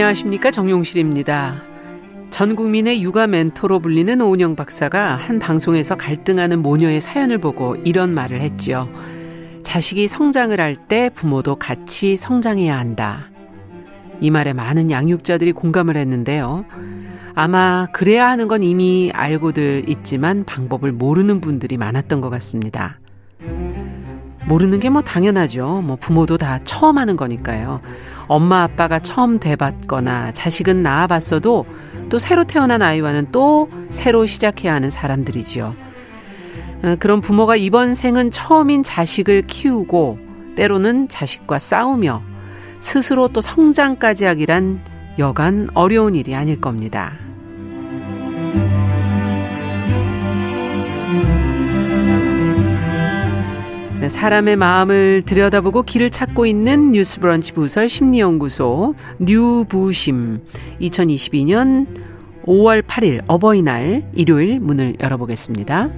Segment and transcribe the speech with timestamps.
[0.00, 1.62] 안녕하십니까 정용실입니다.
[2.30, 8.40] 전 국민의 육아 멘토로 불리는 오은영 박사가 한 방송에서 갈등하는 모녀의 사연을 보고 이런 말을
[8.40, 8.88] 했지요.
[9.62, 13.30] 자식이 성장을 할 때 부모도 같이 성장해야 한다.
[14.22, 16.64] 이 말에 많은 양육자들이 공감을 했는데요.
[17.34, 22.99] 아마 그래야 하는 건 이미 알고들 있지만 방법을 모르는 분들이 많았던 것 같습니다.
[24.50, 25.80] 모르는 게 뭐 당연하죠.
[25.84, 27.80] 뭐 부모도 다 처음 하는 거니까요.
[28.26, 31.66] 엄마 아빠가 처음 돼봤거나 자식은 낳아봤어도
[32.08, 35.76] 또 새로 태어난 아이와는 또 새로 시작해야 하는 사람들이지요.
[36.82, 40.18] 어, 그런 부모가 이번 생은 처음인 자식을 키우고
[40.56, 42.20] 때로는 자식과 싸우며
[42.80, 44.80] 스스로 또 성장까지 하기란
[45.20, 47.12] 여간 어려운 일이 아닐 겁니다.
[54.10, 60.40] 사람의 마음을 들여다보고 길을 찾고 있는 뉴스브런치 부설 심리연구소 뉴부심
[60.80, 61.86] 2022년
[62.44, 65.90] 5월 8일 어버이날 일요일 문을 열어보겠습니다.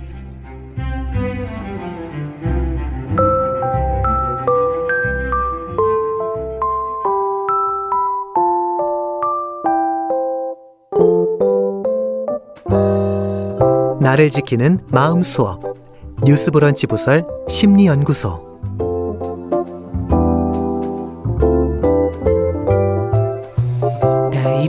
[14.00, 15.81] 나를 지키는 마음 수업
[16.24, 18.51] 뉴스브런치 부설 심리연구소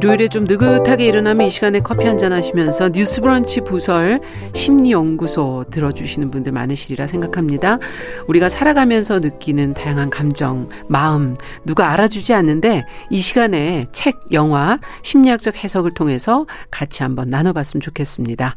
[0.03, 4.19] 일요일에 좀 느긋하게 일어나면 이 시간에 커피 한 잔 하시면서 뉴스 브런치 부설
[4.53, 7.79] 심리연구소 들어주시는 분들 많으시리라 생각합니다.
[8.27, 15.91] 우리가 살아가면서 느끼는 다양한 감정, 마음, 누가 알아주지 않는데 이 시간에 책, 영화, 심리학적 해석을
[15.91, 18.55] 통해서 같이 한번 나눠봤으면 좋겠습니다.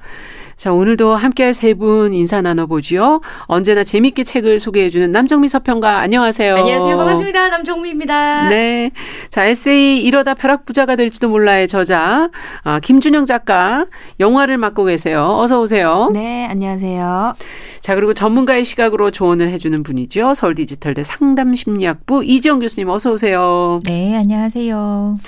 [0.57, 3.21] 자, 오늘도 함께할 세 분 인사 나눠보지요.
[3.43, 6.55] 언제나 재밌게 책을 소개해주는 남정미 서평가 안녕하세요.
[6.57, 6.97] 안녕하세요.
[6.97, 7.49] 반갑습니다.
[7.51, 8.49] 남정미입니다.
[8.49, 8.91] 네.
[9.31, 12.31] 자, 에세이 이러다 벼락부자가 될지도 몰라의 저자,
[12.65, 13.87] 아, 김준영 작가,
[14.21, 15.37] 영화를 맡고 계세요.
[15.39, 16.09] 어서 오세요.
[16.13, 17.35] 네, 안녕하세요.
[17.81, 20.33] 자, 그리고 전문가의 시각으로 조언을 해주는 분이죠.
[20.35, 23.81] 서울 디지털대 상담심리학부 이지영 교수님 어서 오세요.
[23.85, 25.19] 네, 안녕하세요.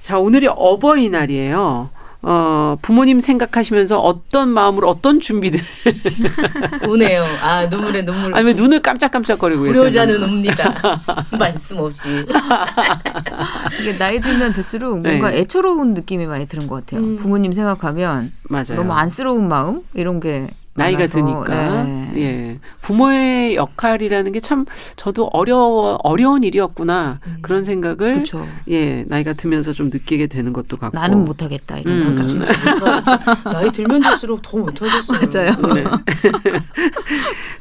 [0.00, 1.90] 자, 오늘이 어버이날이에요.
[2.22, 5.60] 어, 부모님 생각하시면서 어떤 마음으로 어떤 준비들
[6.86, 7.24] 우네요.
[7.40, 8.34] 아 눈물에 눈물.
[8.34, 10.74] 아니면 눈을 깜짝깜짝거리고 불효자는 옵니다.
[11.38, 12.26] 말씀 없이.
[13.80, 15.38] 이게 나이 들면 들수록 뭔가 네.
[15.38, 17.00] 애처로운 느낌이 많이 드는 것 같아요.
[17.00, 17.16] 음.
[17.16, 18.74] 부모님 생각하면 맞아요.
[18.76, 22.09] 너무 안쓰러운 마음 이런 게 나이가 드니까 네.
[22.16, 24.64] 예 부모의 역할이라는 게 참
[24.96, 27.36] 저도 어려워 어려운 일이었구나 음.
[27.42, 28.46] 그런 생각을 그쵸.
[28.68, 32.00] 예 나이가 들면서 좀 느끼게 되는 것도 같고 나는 못하겠다 이런 음.
[32.44, 35.84] 생각 나이 들면 들수록 더 못하겠어요 맞아요 네.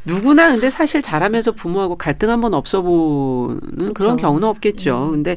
[0.06, 3.94] 누구나 근데 사실 자라면서 부모하고 갈등 한 번 없어보는 그쵸.
[3.94, 5.12] 그런 경우는 없겠죠 음.
[5.12, 5.36] 근데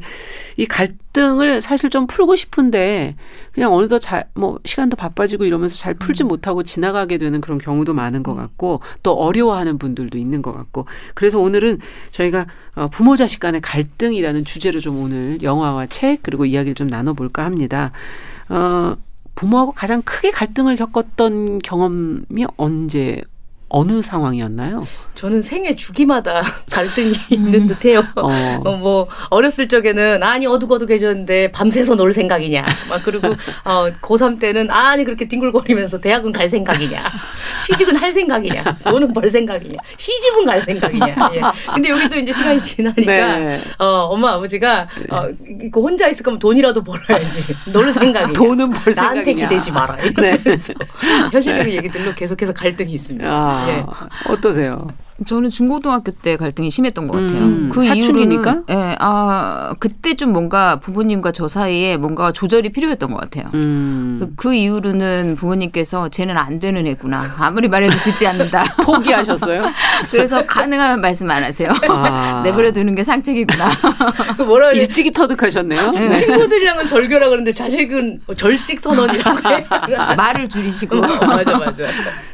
[0.56, 3.16] 이 갈등을 사실 좀 풀고 싶은데
[3.52, 6.28] 그냥 어느덧 잘 뭐 시간도 바빠지고 이러면서 잘 풀지 음.
[6.28, 11.38] 못하고 지나가게 되는 그런 경우도 많은 것 같고 또 어려워하는 분들도 있는 것 같고 그래서
[11.38, 11.78] 오늘은
[12.10, 17.44] 저희가 어, 부모 자식 간의 갈등이라는 주제로 좀 오늘 영화와 책 그리고 이야기를 좀 나눠볼까
[17.44, 17.92] 합니다.
[18.48, 18.96] 어,
[19.34, 23.22] 부모하고 가장 크게 갈등을 겪었던 경험이 언제
[23.74, 24.84] 어느 상황이었나요?
[25.14, 28.00] 저는 생애 주기마다 갈등이 있는 듯해요.
[28.16, 28.60] 어.
[28.64, 28.76] 어.
[28.76, 32.66] 뭐 어렸을 적에는 아니 어둑어둑해졌는데 밤새서 놀 생각이냐.
[32.90, 33.28] 막 그리고
[33.64, 37.02] 어 고3 때는 아니 그렇게 뒹굴거리면서 대학은 갈 생각이냐.
[37.66, 38.62] 취직은 할 생각이냐.
[38.84, 39.78] 돈은 벌 생각이냐.
[39.96, 41.30] 시집은 갈 생각이냐.
[41.34, 41.40] 예.
[41.72, 43.60] 근데 여기 또 이제 시간이 지나니까 네.
[43.78, 45.28] 어 엄마 아버지가 어
[45.62, 47.40] 이거 혼자 있을 거면 돈이라도 벌어야지.
[47.72, 48.34] 놀 생각이냐.
[48.34, 49.02] 돈은 벌 생각이냐.
[49.22, 49.96] 나한테 기대지 마라.
[49.96, 50.86] 이러면서 네.
[51.32, 53.26] 현실적인 얘기들로 계속해서 갈등이 있습니다.
[53.26, 53.61] 아.
[53.68, 53.84] 예.
[54.28, 54.88] 어떠세요?
[55.26, 57.38] 저는 중고등학교 때 갈등이 심했던 것 같아요.
[57.38, 58.62] 음, 그 사춘기니까?
[58.68, 63.50] 예, 네, 아 그때 좀 뭔가 부모님과 저 사이에 뭔가 조절이 필요했던 것 같아요.
[63.54, 64.18] 음.
[64.20, 67.24] 그, 그, 이후로는 부모님께서 쟤는 안 되는 애구나.
[67.38, 68.64] 아무리 말해도 듣지 않는다.
[68.84, 69.64] 포기하셨어요?
[70.10, 71.70] 그래서 가능한 말씀 안 하세요.
[71.88, 72.42] 아.
[72.44, 73.70] 내버려 두는 게 상책이구나.
[74.36, 75.90] 그 뭐라 일찍이 터득하셨네요.
[75.90, 76.16] 네.
[76.16, 79.66] 친구들이랑은 절교라 그러는데 자식은 절식 선언이라고 해.
[80.16, 80.96] 말을 줄이시고.
[80.96, 81.86] 어, 맞아 맞아.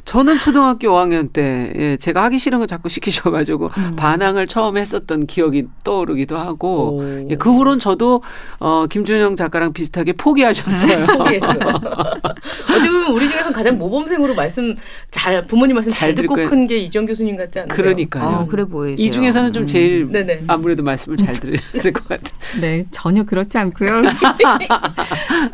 [0.09, 3.97] 저는 초등학교 5학년 때 예, 제가 하기 싫은 거 자꾸 시키셔가지고 음.
[3.97, 8.23] 반항을 처음 했었던 기억이 떠오르기도 하고 예, 그 후로는 저도
[8.59, 11.05] 어, 김준영 작가랑 비슷하게 포기하셨어요.
[11.05, 11.47] 포기해서.
[12.73, 14.77] 어떻게 보면 우리 중에서 가장 모범생으로 말씀
[15.11, 17.77] 잘 부모님 말씀 잘, 잘 듣고 큰 게 이정 교수님 같지 않나요?
[17.77, 18.25] 그러니까요.
[18.25, 19.07] 어, 그래 보이세요.
[19.07, 20.45] 이 중에서는 좀 제일 음.
[20.47, 22.33] 아무래도 말씀을 잘 들으셨을 것 같아요.
[22.63, 24.03] 네, 전혀 그렇지 않고요.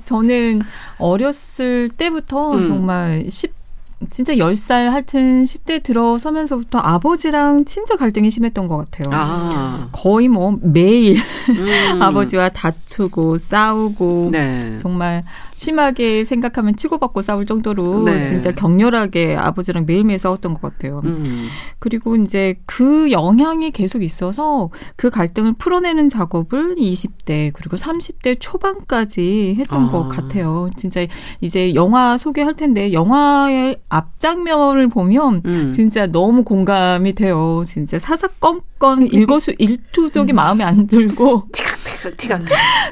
[0.04, 0.62] 저는
[0.98, 2.64] 어렸을 때부터 음.
[2.64, 3.63] 정말 10
[4.10, 9.12] 진짜 10살 하여튼 10대 들어서면서부터 아버지랑 진짜 갈등이 심했던 것 같아요.
[9.14, 9.88] 아.
[9.92, 11.18] 거의 뭐 매일
[11.48, 11.66] 음.
[12.02, 14.76] 아버지와 다투고 싸우고 네.
[14.78, 15.24] 정말
[15.54, 18.22] 심하게 생각하면 치고받고 싸울 정도로 네.
[18.22, 21.00] 진짜 격렬하게 아버지랑 매일매일 싸웠던 것 같아요.
[21.04, 21.48] 음.
[21.78, 29.84] 그리고 이제 그 영향이 계속 있어서 그 갈등을 풀어내는 작업을 20대 그리고 30대 초반까지 했던
[29.84, 29.90] 아.
[29.90, 30.70] 것 같아요.
[30.76, 31.06] 진짜
[31.40, 35.72] 이제 영화 소개할 텐데 영화의 앞장면을 보면 음.
[35.72, 37.62] 진짜 너무 공감이 돼요.
[37.64, 40.36] 진짜 사사건건 일거수 일투족이 음.
[40.36, 42.44] 마음에 안 들고 티각티각 티각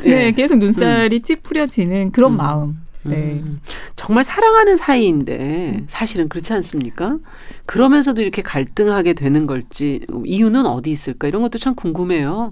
[0.04, 0.30] 네, 예.
[0.32, 1.22] 계속 눈살이 음.
[1.22, 2.36] 찌푸려지는 그런 음.
[2.54, 2.80] 마음.
[3.04, 3.16] 네.
[3.16, 3.60] 음,
[3.96, 5.84] 정말 사랑하는 사이인데 음.
[5.88, 7.18] 사실은 그렇지 않습니까?
[7.66, 12.50] 그러면서도 이렇게 갈등하게 되는 걸지 이유는 어디 있을까 이런 것도 참 궁금해요.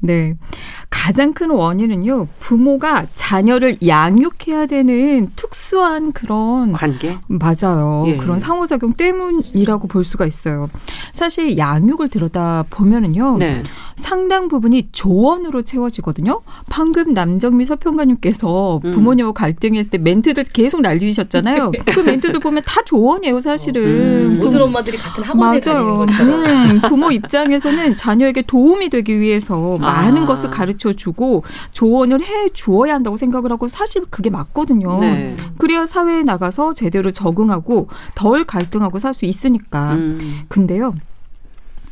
[0.00, 0.36] 네.
[0.90, 2.26] 가장 큰 원인은요.
[2.40, 7.16] 부모가 자녀를 양육해야 되는 특수한 그런 관계?
[7.28, 8.04] 맞아요.
[8.08, 8.16] 예.
[8.16, 10.68] 그런 상호작용 때문이라고 볼 수가 있어요.
[11.12, 13.38] 사실 양육을 들여다 보면은요.
[13.38, 13.62] 네.
[13.98, 16.40] 상당 부분이 조언으로 채워지거든요.
[16.70, 18.90] 방금 남정미 서평가님께서 음.
[18.92, 21.72] 부모님하고 갈등했을 때 멘트들 계속 날리셨잖아요.
[21.92, 23.82] 그 멘트들 보면 다 조언이에요, 사실은.
[23.82, 24.36] 음.
[24.40, 26.06] 모든 엄마들이 같은 학원에 맞아요.
[26.08, 30.26] 음, 부모 입장에서는 자녀에게 도움이 되기 위해서 많은 아.
[30.26, 31.42] 것을 가르쳐 주고
[31.72, 35.00] 조언을 해 주어야 한다고 생각을 하고 사실 그게 맞거든요.
[35.00, 35.36] 네.
[35.58, 39.94] 그래야 사회에 나가서 제대로 적응하고 덜 갈등하고 살 수 있으니까.
[39.94, 40.42] 음.
[40.48, 40.94] 근데요.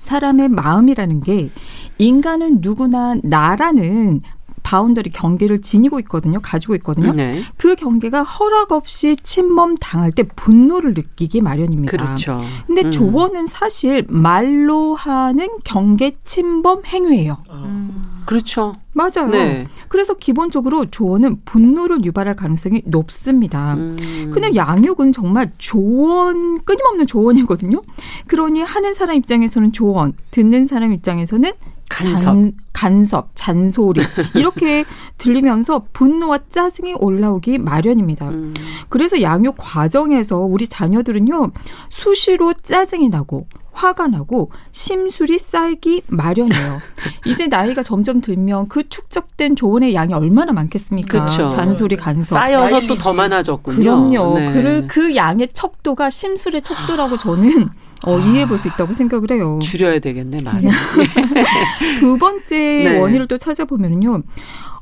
[0.06, 1.50] 사람의 마음이라는 게
[1.98, 4.22] 인간은 누구나 나라는
[4.66, 6.40] boundary 경계를 지니고 있거든요.
[6.42, 7.12] 가지고 있거든요.
[7.12, 7.44] 네.
[7.56, 11.96] 그 경계가 허락 없이 침범 당할 때 분노를 느끼기 마련입니다.
[11.96, 12.40] 그렇죠.
[12.66, 12.90] 근데 음.
[12.90, 17.36] 조언은 사실 말로 하는 경계 침범 행위예요.
[17.48, 18.02] 음.
[18.26, 18.74] 그렇죠.
[18.92, 19.30] 맞아요.
[19.30, 19.68] 네.
[19.88, 23.74] 그래서 기본적으로 조언은 분노를 유발할 가능성이 높습니다.
[23.74, 24.30] 음.
[24.34, 27.80] 그냥 양육은 정말 조언 끊임없는 조언이거든요.
[28.26, 31.52] 그러니 하는 사람 입장에서는 조언, 듣는 사람 입장에서는
[31.88, 32.20] 간섭.
[32.20, 34.00] 잔, 간섭, 잔소리
[34.34, 34.84] 이렇게
[35.18, 38.28] 들리면서 분노와 짜증이 올라오기 마련입니다.
[38.28, 38.54] 음.
[38.88, 41.50] 그래서 양육 과정에서 우리 자녀들은요
[41.88, 46.80] 수시로 짜증이 나고 화가 나고 심술이 쌓이기 마련이에요.
[47.26, 51.26] 이제 나이가 점점 들면 그 축적된 조언의 양이 얼마나 많겠습니까?
[51.26, 51.48] 그쵸.
[51.48, 52.38] 잔소리, 간섭.
[52.38, 53.76] 쌓여서 또 더 많아졌군요.
[53.78, 54.38] 그럼요.
[54.38, 54.52] 네.
[54.52, 57.68] 그, 그 양의 척도가 심술의 척도라고 저는
[58.04, 59.58] 어, 이해해 볼 수 있다고 생각을 해요.
[59.62, 60.70] 줄여야 되겠네, 말을.
[61.98, 62.98] 두 번째 네.
[62.98, 64.22] 원인을 또 찾아보면요.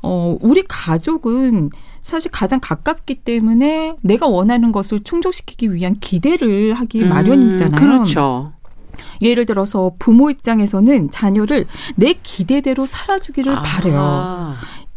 [0.03, 1.69] 어, 우리 가족은
[2.01, 7.75] 사실 가장 가깝기 때문에 내가 원하는 것을 충족시키기 위한 기대를 하기 음, 마련이잖아요.
[7.79, 8.51] 그렇죠.
[9.21, 11.65] 예를 들어서 부모 입장에서는 자녀를
[11.95, 13.61] 내 기대대로 살아주기를 아.
[13.61, 14.53] 바래요.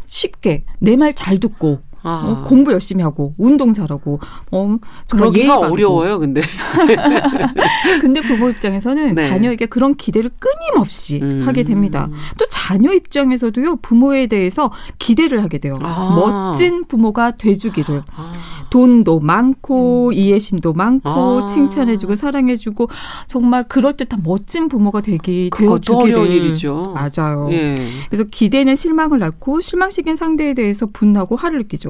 [0.06, 2.24] 쉽게 내 말 잘 듣고 아.
[2.24, 4.20] 어, 공부 열심히 하고 운동 잘하고
[4.52, 6.40] 어 정말 예의가 어려워요, 근데.
[8.00, 9.28] 근데 부모 입장에서는 네.
[9.28, 11.42] 자녀에게 그런 기대를 끊임없이 음.
[11.44, 12.08] 하게 됩니다.
[12.38, 15.78] 또 자녀 입장에서도요 부모에 대해서 기대를 하게 돼요.
[15.82, 16.14] 아.
[16.14, 18.26] 멋진 부모가 돼주기를 아.
[18.70, 20.12] 돈도 많고 음.
[20.12, 21.10] 이해심도 많고
[21.42, 21.46] 아.
[21.46, 22.88] 칭찬해주고 사랑해주고
[23.26, 26.94] 정말 그럴 듯한 멋진 부모가 되기 되어주기를 일이죠.
[26.94, 27.48] 맞아요.
[27.52, 27.76] 예.
[28.08, 31.87] 그래서 기대는 실망을 낳고 실망시킨 상대에 대해서 분하고 화를 느끼죠.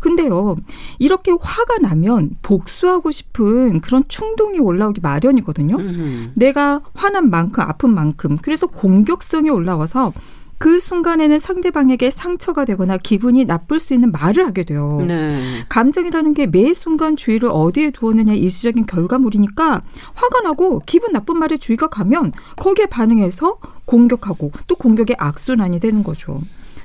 [0.00, 0.56] 근데요,
[0.98, 5.76] 이렇게 화가 나면 복수하고 싶은 그런 충동이 올라오기 마련이거든요.
[5.76, 6.32] 음.
[6.34, 10.12] 내가 화난 만큼 아픈 만큼 그래서 공격성이 올라와서
[10.60, 15.04] 그 순간에는 상대방에게 상처가 되거나 기분이 나쁠 수 있는 말을 하게 돼요.
[15.06, 15.64] 네.
[15.68, 19.82] 감정이라는 게 매 순간 주의를 어디에 두었느냐 일시적인 결과물이니까
[20.14, 26.40] 화가 나고 기분 나쁜 말에 주의가 가면 거기에 반응해서 공격하고 또 공격의 악순환이 되는 거죠.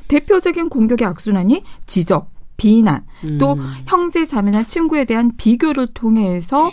[0.08, 3.06] 대표적인 공격의 악순환이 지적, 비난,
[3.40, 3.72] 또 음.
[3.86, 6.72] 형제 자매나 친구에 대한 비교를 통해서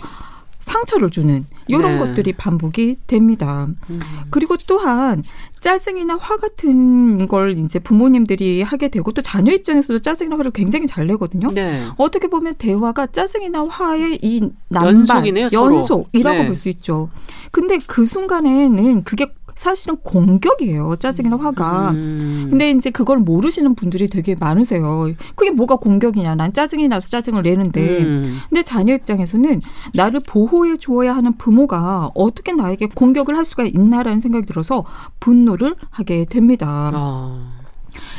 [0.60, 1.98] 상처를 주는 이런 네.
[1.98, 3.66] 것들이 반복이 됩니다.
[3.88, 4.00] 음.
[4.30, 5.22] 그리고 또한
[5.60, 11.06] 짜증이나 화 같은 걸 이제 부모님들이 하게 되고 또 자녀 입장에서도 짜증이나 화를 굉장히 잘
[11.06, 11.50] 내거든요.
[11.52, 11.86] 네.
[11.96, 16.46] 어떻게 보면 대화가 짜증이나 화의 이 난반 연속이라고 네.
[16.46, 17.08] 볼수 있죠.
[17.50, 20.96] 근데 그 순간에는 그게 사실은 공격이에요.
[20.96, 21.90] 짜증이나 화가.
[21.90, 22.46] 음.
[22.48, 25.12] 근데 이제 그걸 모르시는 분들이 되게 많으세요.
[25.34, 26.34] 그게 뭐가 공격이냐.
[26.34, 27.98] 난 짜증이 나서 짜증을 내는데.
[28.02, 28.38] 음.
[28.48, 29.60] 근데 자녀 입장에서는
[29.94, 34.86] 나를 보호해 주어야 하는 부모가 어떻게 나에게 공격을 할 수가 있나라는 생각이 들어서
[35.20, 36.90] 분노를 하게 됩니다.
[36.94, 37.46] 어.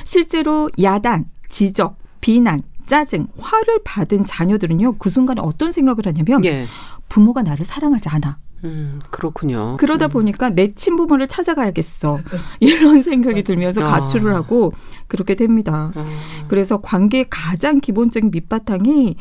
[0.03, 6.67] 실제로 야단, 지적, 비난, 짜증, 화를 받은 자녀들은요, 그 순간에 어떤 생각을 하냐면, 예.
[7.09, 8.37] 부모가 나를 사랑하지 않아.
[8.63, 9.77] 음, 그렇군요.
[9.79, 10.09] 그러다 음.
[10.09, 12.19] 보니까 내 친부모를 찾아가야겠어.
[12.59, 14.37] 이런 생각이 들면서 가출을 아.
[14.37, 14.73] 하고
[15.07, 15.91] 그렇게 됩니다.
[15.95, 16.03] 아.
[16.47, 19.15] 그래서 관계의 가장 기본적인 밑바탕이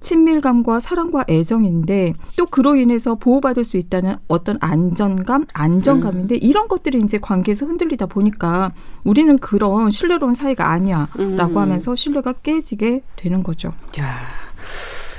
[0.00, 6.38] 친밀감과 사랑과 애정인데 또 그로 인해서 보호받을 수 있다는 어떤 안전감, 안정감인데 음.
[6.40, 8.70] 이런 것들이 이제 관계에서 흔들리다 보니까
[9.04, 11.58] 우리는 그런 신뢰로운 사이가 아니야라고 음.
[11.58, 13.72] 하면서 신뢰가 깨지게 되는 거죠.
[13.98, 14.18] 야,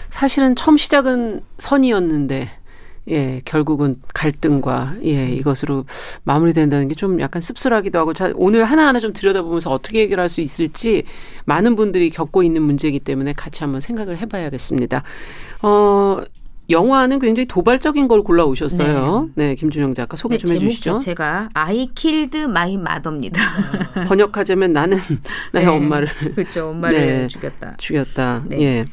[0.10, 2.59] 사실은 처음 시작은 선이었는데
[3.10, 5.86] 예, 결국은 갈등과 예, 이것으로
[6.24, 11.04] 마무리된다는 게 좀 약간 씁쓸하기도 하고 자, 오늘 하나하나 좀 들여다보면서 어떻게 해결할 수 있을지
[11.46, 15.02] 많은 분들이 겪고 있는 문제이기 때문에 같이 한번 생각을 해 봐야겠습니다.
[15.62, 16.22] 어,
[16.70, 19.30] 영화는 굉장히 도발적인 걸 골라 오셨어요.
[19.36, 20.98] 네, 네 김준영 작가 소개 네, 좀 해주시죠.
[20.98, 23.42] 제가 I Killed My Mother입니다.
[24.06, 24.98] 번역하자면 나는
[25.54, 27.76] 나의 네, 엄마를 그렇죠, 엄마를 네, 죽였다.
[27.78, 28.44] 죽였다.
[28.48, 28.62] 네.
[28.62, 28.86] 예.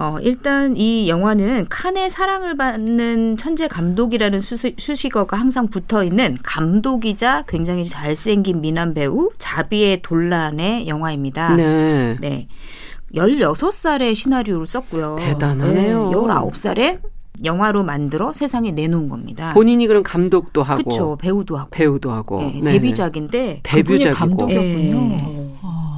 [0.00, 7.42] 어, 일단 이 영화는 칸의 사랑을 받는 천재 감독이라는 수시, 수식어가 항상 붙어 있는 감독이자
[7.48, 11.56] 굉장히 잘생긴 미남 배우 자비에 돌란의 영화입니다.
[11.56, 12.16] 네.
[12.20, 12.46] 네.
[13.12, 15.16] 16살에 시나리오를 썼고요.
[15.18, 16.10] 대단하네요.
[16.10, 17.00] 네, 19살에
[17.44, 19.52] 영화로 만들어 세상에 내놓은 겁니다.
[19.54, 21.16] 본인이 그런 감독도 하고 그렇죠.
[21.16, 25.00] 배우도 하고 배우도 하고 네, 데뷔작인데 데뷔작이고 감독이었군요.
[25.00, 25.38] 네.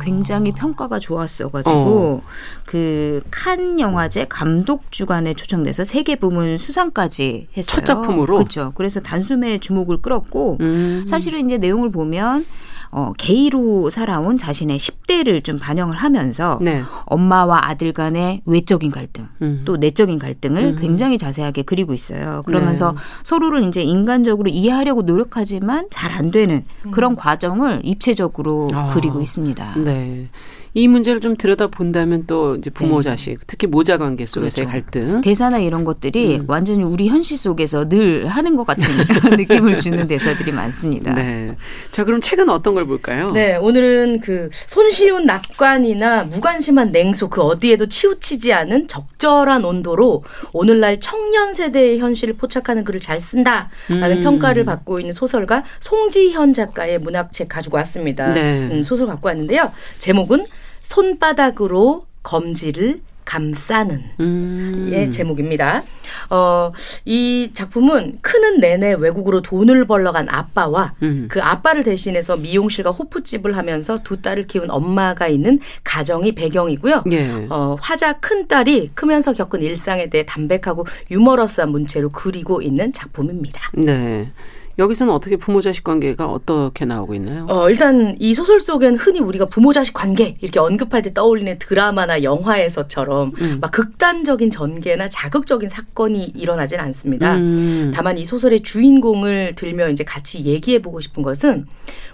[0.00, 2.22] 굉장히 평가가 좋았어가지고 어.
[2.64, 7.76] 그칸 영화제 감독 주간에 초청돼서 세계 부문 수상까지 했어요.
[7.76, 8.72] 첫 작품으로 그렇죠.
[8.74, 11.04] 그래서 단숨에 주목을 끌었고 음.
[11.06, 12.46] 사실은 이제 내용을 보면
[12.92, 16.82] 어, 게이로 살아온 자신의 10대를 좀 반영을 하면서 네.
[17.06, 19.62] 엄마와 아들 간의 외적인 갈등, 음.
[19.64, 20.76] 또 내적인 갈등을 음.
[20.76, 22.42] 굉장히 자세하게 그리고 있어요.
[22.46, 22.98] 그러면서 네.
[23.22, 27.16] 서로를 이제 인간적으로 이해하려고 노력하지만 잘 안 되는 그런 음.
[27.16, 28.90] 과정을 입체적으로 아.
[28.92, 29.74] 그리고 있습니다.
[29.78, 30.28] 네.
[30.72, 33.10] 이 문제를 좀 들여다 본다면 또 이제 부모 네.
[33.10, 34.84] 자식 특히 모자 관계 속에서의 그렇죠.
[34.84, 36.44] 갈등 대사나 이런 것들이 음.
[36.46, 38.84] 완전히 우리 현실 속에서 늘 하는 것 같은
[39.36, 41.14] 느낌을 주는 대사들이 많습니다.
[41.14, 41.56] 네.
[41.90, 43.32] 자 그럼 책은 어떤 걸 볼까요?
[43.32, 50.22] 네 오늘은 그 손쉬운 낙관이나 무관심한 냉소 그 어디에도 치우치지 않은 적절한 온도로
[50.52, 54.22] 오늘날 청년 세대의 현실을 포착하는 글을 잘 쓴다라는 음.
[54.22, 58.30] 평가를 받고 있는 소설가 송지현 작가의 문학책 가지고 왔습니다.
[58.30, 58.68] 네.
[58.70, 59.72] 음, 소설 갖고 왔는데요.
[59.98, 60.44] 제목은
[60.90, 64.90] 손바닥으로 검지를 감싸는 음.
[64.92, 65.84] 예 제목입니다.
[66.30, 66.72] 어,
[67.04, 71.28] 이 작품은 크는 내내 외국으로 돈을 벌러 간 아빠와 음.
[71.30, 77.04] 그 아빠를 대신해서 미용실과 호프집을 하면서 두 딸을 키운 엄마가 있는 가정이 배경이고요.
[77.12, 77.46] 예.
[77.50, 83.70] 어, 화자 큰 딸이 크면서 겪은 일상에 대해 담백하고 유머러스한 문체로 그리고 있는 작품입니다.
[83.74, 84.32] 네.
[84.78, 87.46] 여기서는 어떻게 부모 자식 관계가 어떻게 나오고 있나요?
[87.48, 92.22] 어, 일단 이 소설 속엔 흔히 우리가 부모 자식 관계 이렇게 언급할 때 떠올리는 드라마나
[92.22, 93.58] 영화에서처럼 음.
[93.60, 97.36] 막 극단적인 전개나 자극적인 사건이 일어나진 않습니다.
[97.36, 97.90] 음.
[97.94, 101.66] 다만 이 소설의 주인공을 들며 이제 같이 얘기해 보고 싶은 것은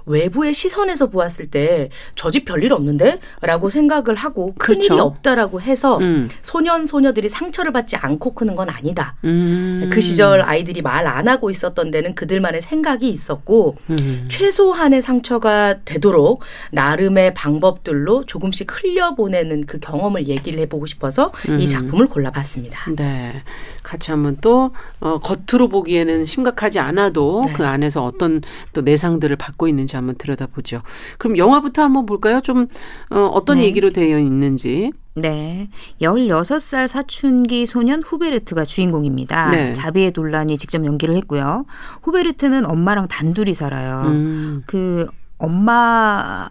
[0.07, 3.19] 외부의 시선에서 보았을 때 저 집 별일 없는데?
[3.41, 5.03] 라고 생각을 하고 큰일이 그렇죠.
[5.03, 6.29] 없다라고 해서 음.
[6.43, 9.17] 소년, 소녀들이 상처를 받지 않고 크는 건 아니다.
[9.25, 9.89] 음.
[9.93, 14.27] 그 시절 아이들이 말 안 하고 있었던 데는 그들만의 생각이 있었고 음.
[14.29, 21.67] 최소한의 상처가 되도록 나름의 방법들로 조금씩 흘려보내는 그 경험을 얘기를 해보고 싶어서 이 음.
[21.67, 22.91] 작품을 골라봤습니다.
[22.97, 23.43] 네.
[23.83, 27.53] 같이 한번 또 어, 겉으로 보기에는 심각하지 않아도 네.
[27.53, 30.83] 그 안에서 어떤 또 내상들을 받고 있는 지 한번 들여다보죠.
[31.19, 32.41] 그럼 영화부터 한번 볼까요?
[32.41, 32.69] 좀
[33.11, 33.65] 어, 어떤 네.
[33.65, 34.93] 얘기로 되어 있는지.
[35.15, 35.69] 네.
[36.01, 39.51] 16살 사춘기 소년 후베르트가 주인공입니다.
[39.51, 39.73] 네.
[39.73, 41.65] 자비의 논란이 직접 연기를 했고요.
[42.03, 44.03] 후베르트는 엄마랑 단둘이 살아요.
[44.07, 44.63] 음.
[44.67, 45.07] 그
[45.39, 46.51] 엄마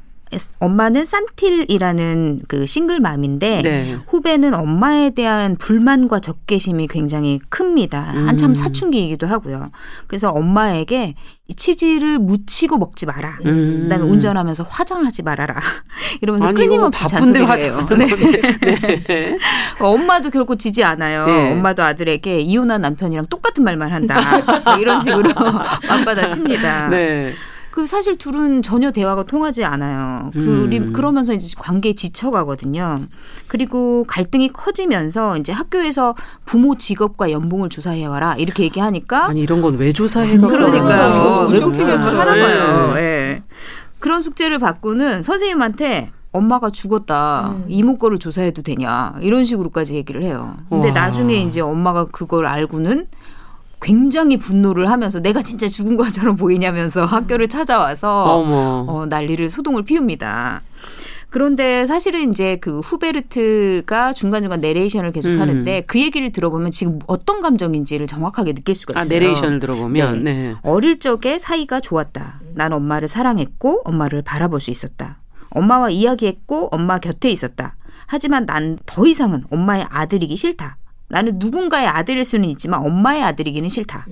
[0.59, 3.97] 엄마는 산틸이라는 그 싱글맘인데 네.
[4.07, 8.13] 후배는 엄마에 대한 불만과 적개심이 굉장히 큽니다.
[8.15, 8.27] 음.
[8.27, 9.71] 한참 사춘기이기도 하고요.
[10.07, 11.15] 그래서 엄마에게
[11.55, 13.39] 치즈를 묻히고 먹지 마라.
[13.45, 13.81] 음.
[13.83, 15.61] 그다음에 운전하면서 화장하지 말아라.
[16.21, 17.87] 이러면서 아니, 끊임없이 잔소리를 해요.
[17.97, 19.03] 네.
[19.07, 19.37] 네.
[19.79, 21.25] 엄마도 결코 지지 않아요.
[21.27, 21.51] 네.
[21.51, 24.17] 엄마도 아들에게 이혼한 남편이랑 똑같은 말만 한다.
[24.79, 25.31] 이런 식으로
[25.87, 26.87] 맞받아칩니다.
[26.89, 27.33] 네.
[27.75, 30.31] 그 사실 둘은 전혀 대화가 통하지 않아요.
[30.31, 30.93] 그 음.
[30.93, 33.01] 그러면서 이제 관계에 지쳐가거든요.
[33.49, 36.15] 그리고 갈등이 커지면서 이제 학교에서
[36.45, 40.37] 부모 직업과 연봉을 조사해 와라 이렇게 얘기하니까 아니 이런 건 왜 조사해?
[40.37, 41.49] 그러니까요.
[41.51, 42.93] 외국도 그래서 하나 봐요.
[42.95, 43.01] 예.
[43.01, 43.43] 네.
[43.99, 47.55] 그런 숙제를 받고는 선생님한테 엄마가 죽었다.
[47.57, 47.65] 음.
[47.67, 49.15] 이모 거를 조사해도 되냐.
[49.19, 50.55] 이런 식으로까지 얘기를 해요.
[50.69, 50.93] 근데 와.
[50.93, 53.07] 나중에 이제 엄마가 그걸 알고는
[53.81, 58.43] 굉장히 분노를 하면서 내가 진짜 죽은 것처럼 보이냐면서 학교를 찾아와서
[58.87, 60.61] 어, 난리를 소동을 피웁니다.
[61.29, 65.41] 그런데 사실은 이제 그 후베르트가 중간중간 내레이션을 계속 음.
[65.41, 69.17] 하는데 그 얘기를 들어보면 지금 어떤 감정인지를 정확하게 느낄 수가 아, 있어요.
[69.17, 70.33] 아, 내레이션을 들어보면 네.
[70.33, 70.55] 네.
[70.63, 72.39] 어릴 적에 사이가 좋았다.
[72.53, 75.17] 난 엄마를 사랑했고 엄마를 바라볼 수 있었다.
[75.49, 77.75] 엄마와 이야기했고 엄마 곁에 있었다.
[78.07, 80.77] 하지만 난 더 이상은 엄마의 아들이기 싫다.
[81.07, 84.07] 나는 누군가의 아들일 수는 있지만 엄마의 아들이기는 싫다.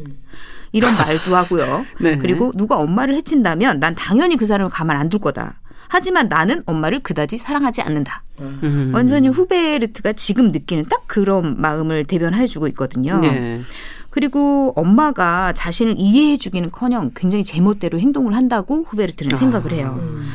[0.72, 1.86] 이런 말도 하고요.
[2.02, 2.18] 네.
[2.18, 5.60] 그리고 누가 엄마를 해친다면 난 당연히 그 사람을 가만 안 둘 거다.
[5.90, 8.24] 하지만 나는 엄마를 그다지 사랑하지 않는다.
[8.42, 8.92] 음.
[8.96, 13.20] 완전히 후베르트가 지금 느끼는 딱 그런 마음을 대변해주고 있거든요.
[13.20, 13.62] 네.
[14.10, 20.00] 그리고 엄마가 자신을 이해해주기는커녕 굉장히 제멋대로 행동을 한다고 후베르트는 생각을 해요.
[20.02, 20.28] 음.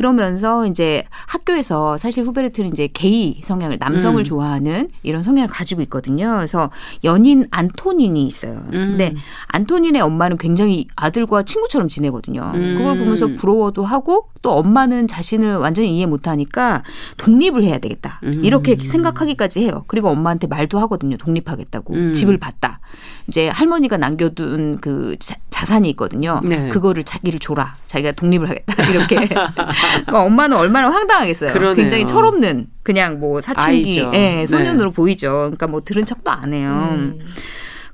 [0.00, 4.24] 그러면서 이제 학교에서 사실 후베르트는 이제 게이 성향을 남성을 음.
[4.24, 6.36] 좋아하는 이런 성향을 가지고 있거든요.
[6.36, 6.70] 그래서
[7.04, 8.62] 연인 안토닌이 있어요.
[8.72, 8.96] 음.
[8.96, 9.14] 근데
[9.48, 12.50] 안토닌의 엄마는 굉장히 아들과 친구처럼 지내거든요.
[12.54, 12.76] 음.
[12.78, 16.82] 그걸 보면서 부러워도 하고 또 엄마는 자신을 완전히 이해 못하니까
[17.18, 18.20] 독립을 해야 되겠다.
[18.24, 18.40] 음.
[18.42, 19.84] 이렇게 생각하기까지 해요.
[19.86, 21.18] 그리고 엄마한테 말도 하거든요.
[21.18, 21.92] 독립하겠다고.
[21.92, 22.12] 음.
[22.14, 22.80] 집을 봤다.
[23.28, 26.40] 이제 할머니가 남겨둔 그 자, 산이 있거든요.
[26.42, 26.68] 네.
[26.68, 27.76] 그거를 자기를 줘라.
[27.86, 28.74] 자기가 독립을 하겠다.
[28.90, 29.28] 이렇게.
[29.28, 31.52] 그러니까 엄마는 얼마나 황당하겠어요.
[31.52, 31.74] 그러네요.
[31.74, 34.94] 굉장히 철없는 그냥 뭐 사춘기 예, 소년으로 네.
[34.94, 35.30] 보이죠.
[35.30, 36.88] 그러니까 뭐 들은 척도 안 해요.
[36.92, 37.20] 음.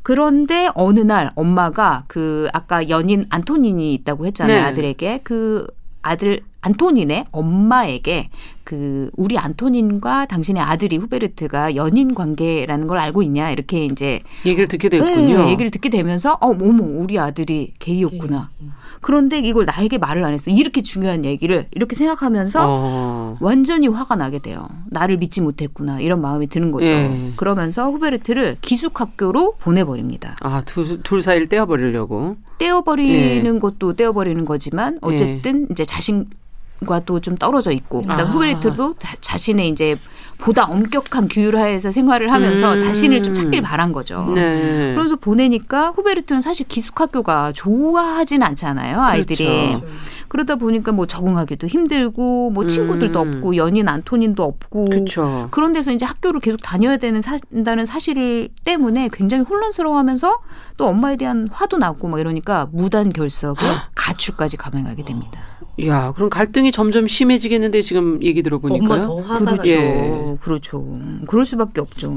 [0.03, 4.57] 그런데 어느 날 엄마가 그 아까 연인 안토닌이 있다고 했잖아요.
[4.57, 4.63] 네.
[4.63, 5.67] 아들에게 그
[6.01, 8.31] 아들 안토닌의 엄마에게
[8.65, 14.89] 그 우리 안토닌과 당신의 아들이 후베르트가 연인 관계라는 걸 알고 있냐 이렇게 이제 얘기를 듣게
[14.89, 15.45] 됐군요.
[15.45, 18.51] 네, 얘기를 듣게 되면서 어, 어머 우리 아들이 게이였구나.
[18.61, 18.73] 음.
[19.01, 20.51] 그런데 이걸 나에게 말을 안 했어.
[20.51, 23.37] 이렇게 중요한 얘기를 이렇게 생각하면서 어.
[23.41, 24.69] 완전히 화가 나게 돼요.
[24.91, 26.91] 나를 믿지 못했구나 이런 마음이 드는 거죠.
[26.91, 27.33] 예.
[27.37, 30.37] 그러면서 후베르트를 기숙학교로 보내버립니다.
[30.41, 32.37] 아둘 둘 사이를 떼어버리려고.
[32.59, 33.59] 떼어버리는 예.
[33.61, 35.67] 것도 떼어버리는 거지만 어쨌든 예.
[35.71, 36.27] 이제 자신
[36.85, 38.31] 과도 좀 떨어져 있고 그다음 아.
[38.31, 39.97] 후베르트도 자신의 이제
[40.39, 42.79] 보다 엄격한 규율 하에서 생활을 하면서 음.
[42.79, 44.31] 자신을 좀 찾길 바란 거죠.
[44.35, 44.91] 네.
[44.91, 49.47] 그러면서 보내니까 후베르트는 사실 기숙학교가 좋아하진 않잖아요, 아이들이.
[49.47, 49.87] 그렇죠.
[50.29, 53.35] 그러다 보니까 뭐 적응하기도 힘들고 뭐 친구들도 음.
[53.35, 55.49] 없고 연인 안토닌도 없고 그렇죠.
[55.51, 60.39] 그런 데서 이제 학교를 계속 다녀야 되는 사 다는 사실을 때문에 굉장히 혼란스러워하면서
[60.77, 63.61] 또 엄마에 대한 화도 나고 막 이러니까 무단 결석에
[63.95, 65.41] 가출까지 감행하게 됩니다.
[65.85, 69.71] 야, 그럼 갈등이 점점 심해지겠는데 지금 얘기 들어보니까 엄마 더 화가 그렇죠.
[69.71, 70.37] 예.
[70.41, 70.99] 그렇죠.
[71.27, 72.15] 그럴 수밖에 없죠.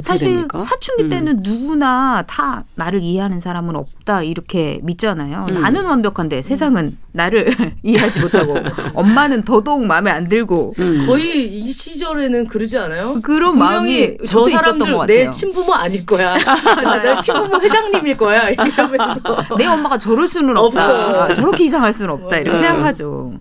[0.00, 0.60] 사실 됩니까?
[0.60, 1.08] 사춘기 음.
[1.08, 1.42] 때는 음.
[1.42, 5.46] 누구나 다 나를 이해하는 사람은 없다 이렇게 믿잖아요.
[5.50, 5.60] 음.
[5.60, 7.33] 나는 완벽한데 세상은 나를
[7.82, 8.56] 이해하지 못하고
[8.94, 11.06] 엄마는 더더욱 마음에 안 들고 음.
[11.06, 13.20] 거의 이 시절에는 그러지 않아요?
[13.22, 15.06] 그런 마음이 저도 있었던 것 같아요.
[15.06, 16.36] 내 친부모 아닐 거야.
[17.02, 18.50] 내 친부모 회장님일 거야.
[18.50, 19.20] 이러면서
[19.58, 20.84] 내 엄마가 저럴 수는 없다.
[20.84, 21.32] 없어.
[21.32, 22.38] 저렇게 이상할 수는 없다.
[22.38, 22.84] 이런 생각.
[22.84, 23.32] 하죠.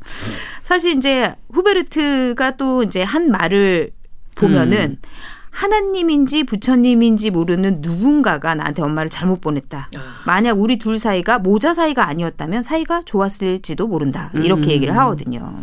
[0.61, 3.91] 사실 이제 후베르트가 또 이제 한 말을
[4.35, 5.09] 보면은 음.
[5.53, 9.89] 하나님인지 부처님인지 모르는 누군가가 나한테 엄마를 잘못 보냈다.
[9.95, 9.99] 아.
[10.25, 14.31] 만약 우리 둘 사이가 모자 사이가 아니었다면 사이가 좋았을지도 모른다.
[14.33, 14.71] 이렇게 음.
[14.71, 15.53] 얘기를 하거든요.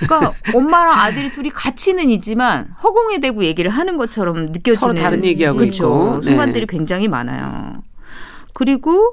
[0.00, 5.58] 그러니까 엄마랑 아들이 둘이 같이는 있지만 허공에 대고 얘기를 하는 것처럼 느껴지는 서로 다른 얘기하고
[5.58, 5.84] 그렇죠.
[5.84, 6.22] 있고.
[6.22, 6.76] 순간들이 네.
[6.76, 7.82] 굉장히 많아요.
[8.54, 9.12] 그리고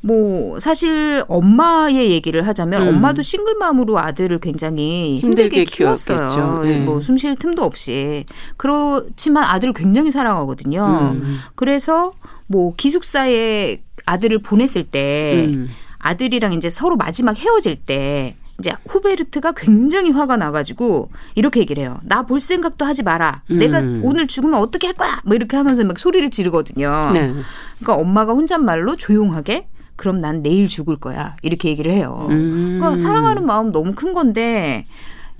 [0.00, 2.88] 뭐 사실 엄마의 얘기를 하자면 음.
[2.88, 6.62] 엄마도 싱글맘으로 아들을 굉장히 힘들게, 힘들게 키웠어요.
[6.62, 6.80] 네.
[6.80, 8.24] 뭐숨 쉴 틈도 없이
[8.56, 11.14] 그렇지만 아들을 굉장히 사랑하거든요.
[11.20, 11.38] 음.
[11.54, 12.12] 그래서
[12.46, 15.68] 뭐 기숙사에 아들을 보냈을 때 음.
[15.98, 22.00] 아들이랑 이제 서로 마지막 헤어질 때 이제 후베르트가 굉장히 화가 나가지고 이렇게 얘기를 해요.
[22.02, 23.42] 나 볼 생각도 하지 마라.
[23.50, 23.58] 음.
[23.58, 25.20] 내가 오늘 죽으면 어떻게 할 거야?
[25.24, 27.10] 뭐 이렇게 하면서 막 소리를 지르거든요.
[27.12, 27.32] 네.
[27.78, 29.66] 그러니까 엄마가 혼잣말로 조용하게
[29.98, 31.34] 그럼 난 내일 죽을 거야.
[31.42, 32.28] 이렇게 얘기를 해요.
[32.30, 32.78] 음.
[32.80, 34.86] 그러니까 사랑하는 마음 너무 큰 건데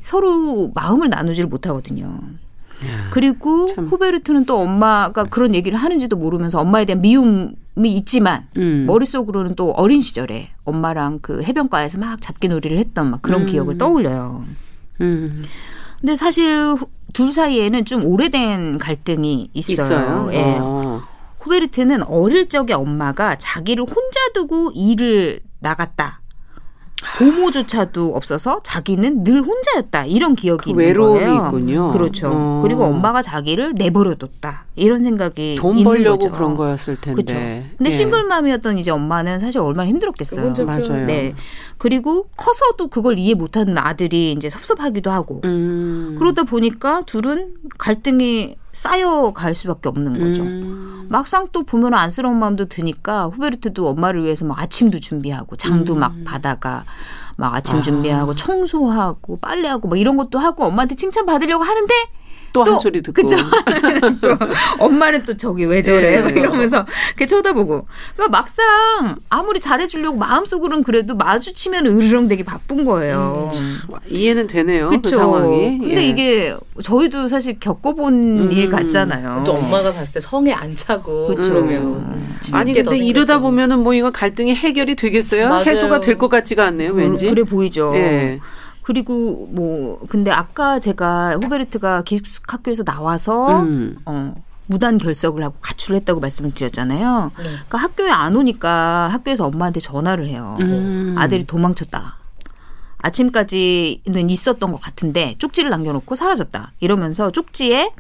[0.01, 2.07] 서로 마음을 나누지를 못하거든요.
[2.87, 3.87] 야, 그리고 참.
[3.87, 8.85] 후베르트는 또 엄마가 그런 얘기를 하는지도 모르면서 엄마에 대한 미움이 있지만 음.
[8.87, 13.47] 머릿속으로는 또 어린 시절에 엄마랑 그 해변가에서 막 잡기놀이를 했던 막 그런 음.
[13.47, 14.45] 기억을 떠올려요.
[15.01, 15.45] 음.
[16.01, 16.77] 근데 사실
[17.13, 19.75] 둘 사이에는 좀 오래된 갈등이 있어요.
[19.75, 20.31] 있어요?
[20.33, 20.57] 예.
[20.61, 20.88] 어.
[21.49, 26.21] 후베르트는 어릴 적에 엄마가 자기를 혼자 두고 일을 나갔다.
[27.17, 31.35] 고모조차도 없어서 자기는 늘 혼자였다 이런 기억이 그 있는 거예요.
[31.37, 31.93] 있군요.
[31.93, 32.29] 그렇죠.
[32.35, 32.61] 어.
[32.61, 36.33] 그리고 엄마가 자기를 내버려뒀다 이런 생각이 돈 있는 벌려고 거죠.
[36.33, 37.23] 그런 거였을 텐데.
[37.23, 37.35] 그렇죠.
[37.77, 37.93] 근데 예.
[37.93, 40.53] 싱글맘이었던 이제 엄마는 사실 얼마나 힘들었겠어요.
[40.67, 41.07] 맞아요.
[41.07, 41.35] 네.
[41.79, 46.17] 그리고 커서도 그걸 이해 못하는 아들이 이제 섭섭하기도 하고 음.
[46.19, 50.43] 그러다 보니까 둘은 갈등이 쌓여갈 수밖에 없는 거죠.
[50.43, 51.07] 음.
[51.11, 56.01] 막상 또 보면 안쓰러운 마음도 드니까 후베르트도 엄마를 위해서 막 아침도 준비하고 장도 음.
[56.01, 56.85] 막 받아가
[57.37, 57.83] 막 아침 아.
[57.83, 61.95] 준비하고 청소하고 빨래하고 막 이런 것도 하고 엄마한테 칭찬 받으려고 하는데
[62.53, 63.23] 또한 소리 듣고.
[63.23, 63.37] 그죠?
[64.79, 66.21] 엄마는 또 저기 왜 저래?
[66.21, 66.31] 네.
[66.41, 67.87] 이러면서 이렇게 쳐다보고.
[68.17, 73.51] 그러니까 막상 아무리 잘해주려고 마음속으로는 그래도 마주치면 으르렁대기 바쁜 거예요.
[73.55, 74.89] 음, 이해는 되네요.
[74.91, 75.11] 그 그쵸?
[75.11, 75.79] 그 상황이.
[75.79, 76.07] 근데 예.
[76.07, 78.15] 이게 저희도 사실 겪어본
[78.47, 78.53] 음.
[78.53, 79.45] 일 같잖아요.
[79.45, 81.53] 또 엄마가 봤을 때 성에 안 차고 그쵸.
[81.53, 81.83] 그러면.
[81.83, 82.39] 음.
[82.53, 85.49] 아니 근데 이러다 보면은 뭐 이거 갈등이 해결이 되겠어요?
[85.49, 85.65] 맞아요.
[85.65, 86.93] 해소가 될 것 같지가 않네요.
[86.95, 87.29] 왠지.
[87.31, 87.93] 그래 보이죠.
[87.95, 88.41] 예.
[88.89, 93.95] 그리고 뭐 근데 아까 제가 후베르트가 기숙학교에서 나와서 음.
[94.07, 94.35] 어
[94.67, 97.31] 무단 결석을 하고 가출을 했다고 말씀을 드렸잖아요.
[97.37, 97.45] 네.
[97.45, 100.57] 그러니까 학교에 안 오니까 학교에서 엄마한테 전화를 해요.
[100.61, 101.15] 음.
[101.19, 102.17] 아들이 도망쳤다.
[103.01, 106.73] 아침까지는 있었던 것 같은데 쪽지를 남겨놓고 사라졌다.
[106.81, 107.93] 이러면서 쪽지에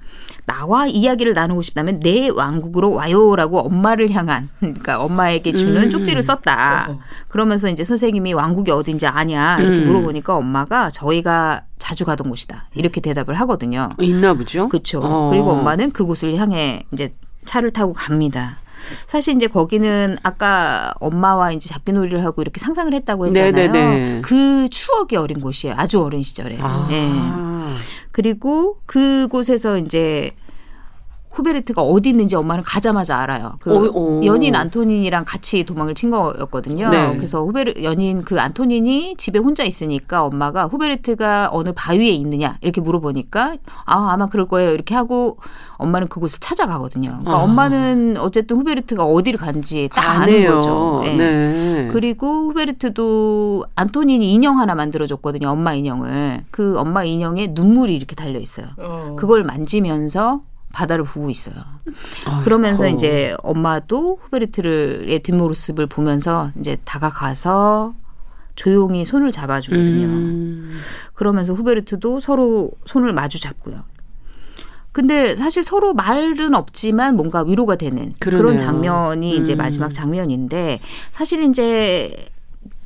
[0.44, 5.90] 나와 이야기를 나누고 싶다면 내 왕국으로 와요라고 엄마를 향한 그러니까 엄마에게 주는 음.
[5.90, 6.98] 쪽지를 썼다.
[7.28, 9.84] 그러면서 이제 선생님이 왕국이 어딘지 아냐 이렇게 음.
[9.84, 13.88] 물어보니까 엄마가 저희가 자주 가던 곳이다 이렇게 대답을 하거든요.
[14.00, 14.68] 있나 보죠.
[14.68, 15.00] 그렇죠.
[15.00, 15.30] 어.
[15.30, 18.56] 그리고 엄마는 그곳을 향해 이제 차를 타고 갑니다.
[19.06, 23.52] 사실 이제 거기는 아까 엄마와 이제 잡기놀이를 하고 이렇게 상상을 했다고 했잖아요.
[23.52, 24.22] 네네네.
[24.22, 25.74] 그 추억이 어린 곳이에요.
[25.76, 26.58] 아주 어린 시절에.
[26.60, 26.86] 아.
[26.90, 27.10] 네.
[28.12, 30.32] 그리고 그곳에서 이제
[31.30, 33.54] 후베르트가 어디 있는지 엄마는 가자마자 알아요.
[33.60, 34.24] 그 오, 오.
[34.24, 36.88] 연인 안토닌이랑 같이 도망을 친 거였거든요.
[36.90, 37.16] 네.
[37.16, 43.56] 그래서 후베르 연인 그 안토닌이 집에 혼자 있으니까 엄마가 후베르트가 어느 바위에 있느냐 이렇게 물어보니까
[43.84, 45.38] 아 아마 그럴 거예요 이렇게 하고
[45.76, 47.10] 엄마는 그곳을 찾아가거든요.
[47.10, 47.42] 그러니까 아.
[47.42, 51.00] 엄마는 어쨌든 후베르트가 어디를 간지 딱 아는 거죠.
[51.04, 51.16] 네.
[51.16, 51.90] 네.
[51.92, 55.48] 그리고 후베르트도 안토닌이 인형 하나 만들어줬거든요.
[55.48, 58.68] 엄마 인형을 그 엄마 인형에 눈물이 이렇게 달려 있어요.
[58.78, 59.16] 어.
[59.18, 60.40] 그걸 만지면서
[60.72, 61.56] 바다를 보고 있어요.
[62.26, 62.44] 아이고.
[62.44, 67.94] 그러면서 이제 엄마도 후베르트의 뒷모습을 보면서 이제 다가가서
[68.54, 70.06] 조용히 손을 잡아주거든요.
[70.06, 70.78] 음.
[71.14, 73.84] 그러면서 후베르트도 서로 손을 마주 잡고요.
[74.92, 78.42] 근데 사실 서로 말은 없지만 뭔가 위로가 되는 그러네요.
[78.42, 79.58] 그런 장면이 이제 음.
[79.58, 80.80] 마지막 장면인데
[81.12, 82.12] 사실 이제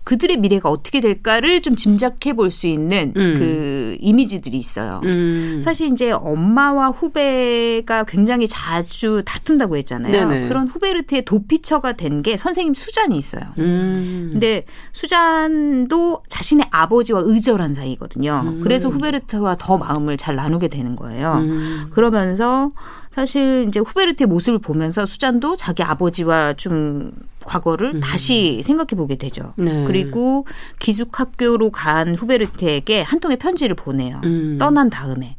[0.05, 3.35] 그들의 미래가 어떻게 될까를 좀 짐작해 볼 수 있는 음.
[3.39, 5.01] 그 이미지들이 있어요.
[5.05, 5.59] 음.
[5.63, 10.29] 사실 이제 엄마와 후배가 굉장히 자주 다툰다고 했잖아요.
[10.29, 10.49] 네네.
[10.49, 13.43] 그런 후베르트의 도피처가 된 게 선생님 수잔이 있어요.
[13.59, 14.29] 음.
[14.33, 18.43] 근데 수잔도 자신의 아버지와 의절한 사이거든요.
[18.45, 18.59] 음.
[18.63, 21.35] 그래서 후베르트와 더 마음을 잘 나누게 되는 거예요.
[21.39, 21.87] 음.
[21.91, 22.73] 그러면서
[23.13, 27.13] 사실 이제 후베르트의 모습을 보면서 수잔도 자기 아버지와 좀
[27.45, 28.01] 과거를 음.
[28.01, 29.53] 다시 생각해 보게 되죠.
[29.57, 29.85] 네.
[29.87, 30.47] 그리고
[30.79, 34.23] 기숙학교로 간 후베르트에게 한 통의 편지를 보내요.
[34.25, 34.57] 음.
[34.59, 35.37] 떠난 다음에.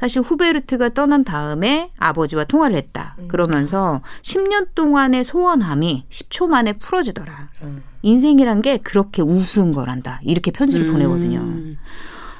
[0.00, 3.14] 사실 후베르트가 떠난 다음에 아버지와 통화를 했다.
[3.20, 3.28] 음.
[3.28, 7.48] 그러면서 10년 동안의 소원함이 10초 만에 풀어지더라.
[7.62, 7.82] 음.
[8.02, 10.20] 인생이란 게 그렇게 우스운 거란다.
[10.24, 10.92] 이렇게 편지를 음.
[10.92, 11.76] 보내거든요.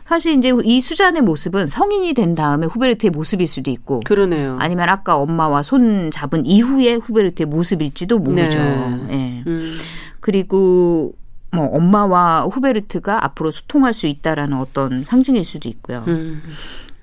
[0.08, 4.56] 사실 이제 이 수잔의 모습은 성인이 된 다음에 후베르트의 모습일 수도 있고 그러네요.
[4.58, 8.58] 아니면 아까 엄마와 손 잡은 이후에 후베르트의 모습일지도 모르죠.
[8.58, 8.98] 네.
[9.06, 9.44] 네.
[9.46, 9.76] 음.
[10.20, 11.12] 그리고
[11.50, 16.04] 뭐 엄마와 후베르트가 앞으로 소통할 수 있다라는 어떤 상징일 수도 있고요.
[16.08, 16.42] 음.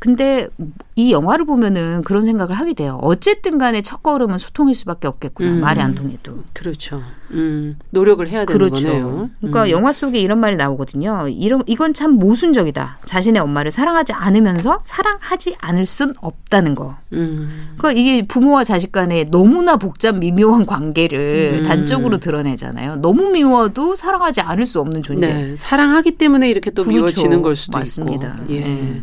[0.06, 0.48] 근데
[0.96, 3.00] 이 영화를 보면은 그런 생각을 하게 돼요.
[3.02, 5.50] 어쨌든 간에 첫 걸음은 소통일 수밖에 없겠구나.
[5.50, 5.60] 음.
[5.62, 6.44] 말이 안 통해도.
[6.54, 7.02] 그렇죠.
[7.32, 7.80] 음.
[7.90, 8.88] 노력을 해야 되는 그렇죠.
[8.88, 9.30] 거네요.
[9.40, 9.70] 그러니까 음.
[9.72, 11.28] 영화 속에 이런 말이 나오거든요.
[11.28, 13.00] 이런 이건 참 모순적이다.
[13.06, 16.98] 자신의 엄마를 사랑하지 않으면서 사랑하지 않을 순 없다는 거.
[17.14, 17.74] 음.
[17.80, 21.68] 그러니까 이게 부모와 자식 간에 너무나 복잡 미묘한 관계를 음.
[21.68, 22.98] 단적으로 드러내잖아요.
[22.98, 25.34] 너무 미워도 사랑하지 않을 수 없는 존재.
[25.34, 25.56] 네.
[25.58, 26.98] 사랑하기 때문에 이렇게 또 그렇죠.
[26.98, 28.36] 미워지는 걸 수도 맞습니다.
[28.44, 28.54] 있고.
[28.54, 29.02] 예.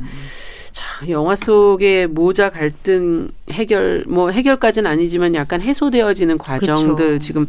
[1.08, 7.18] 영화 속의 모자 갈등 해결 뭐 해결까지는 아니지만 약간 해소되어지는 과정들 그쵸.
[7.18, 7.46] 지금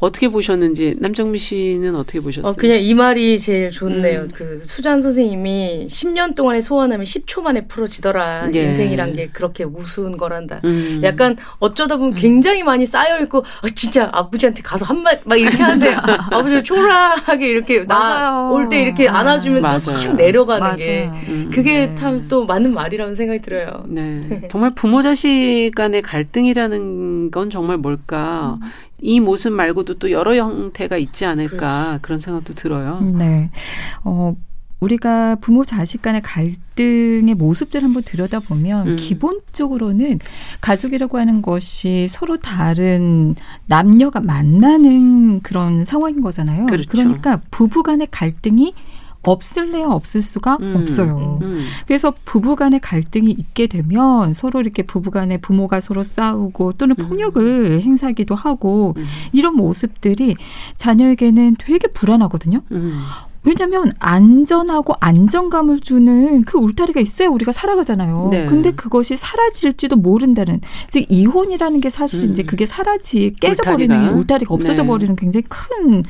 [0.00, 2.52] 어떻게 보셨는지 남정미 씨는 어떻게 보셨어요?
[2.52, 4.20] 어, 그냥 이 말이 제일 좋네요.
[4.22, 4.28] 음.
[4.32, 8.50] 그 수잔 선생님이 10년 동안의 소원하면 10초 만에 풀어지더라.
[8.54, 8.64] 예.
[8.66, 10.60] 인생이란 게 그렇게 우스운 거란다.
[10.64, 11.00] 음.
[11.02, 12.16] 약간 어쩌다 보면 음.
[12.16, 15.90] 굉장히 많이 쌓여 있고 아, 진짜 아버지한테 가서 한마디 막 이렇게 하는데
[16.30, 20.76] 아버지가 초라하게 이렇게 나 올 때 이렇게 안아주면 또싹 내려가는 맞아요.
[20.76, 21.50] 게 음.
[21.52, 21.94] 그게 네.
[21.96, 23.84] 참또 맞는 말이라는 생각이 들어요.
[23.88, 24.48] 네.
[24.52, 28.58] 정말 부모 자식 간의 갈등이라는 건 정말 뭘까?
[28.98, 29.04] 음.
[29.04, 33.00] 이 모습 말고도 또 여러 형태가 있지 않을까 그런 생각도 들어요.
[33.00, 33.50] 네.
[34.04, 34.34] 어,
[34.80, 38.96] 우리가 부모 자식 간의 갈등의 모습들 한번 들여다보면 음.
[38.96, 40.20] 기본적으로는
[40.60, 43.34] 가족이라고 하는 것이 서로 다른
[43.66, 46.66] 남녀가 만나는 그런 상황인 거잖아요.
[46.66, 46.88] 그렇죠.
[46.90, 48.74] 그러니까 부부 간의 갈등이
[49.22, 51.38] 없을래야 없을 수가 음, 없어요.
[51.42, 51.64] 음.
[51.86, 57.08] 그래서 부부간의 갈등이 있게 되면 서로 이렇게 부부간에 부모가 서로 싸우고 또는 음.
[57.08, 59.04] 폭력을 행사하기도 하고 음.
[59.32, 60.36] 이런 모습들이
[60.76, 62.60] 자녀에게는 되게 불안하거든요.
[62.72, 63.00] 음.
[63.44, 68.28] 왜냐하면 안전하고 안정감을 주는 그 울타리가 있어야 우리가 살아가잖아요.
[68.30, 68.46] 네.
[68.46, 72.32] 근데 그것이 사라질지도 모른다는 즉 이혼이라는 게 사실 음.
[72.32, 74.88] 이제 그게 사라지 깨져버리는 울타리가, 울타리가 없어져 네.
[74.88, 76.04] 버리는 굉장히 큰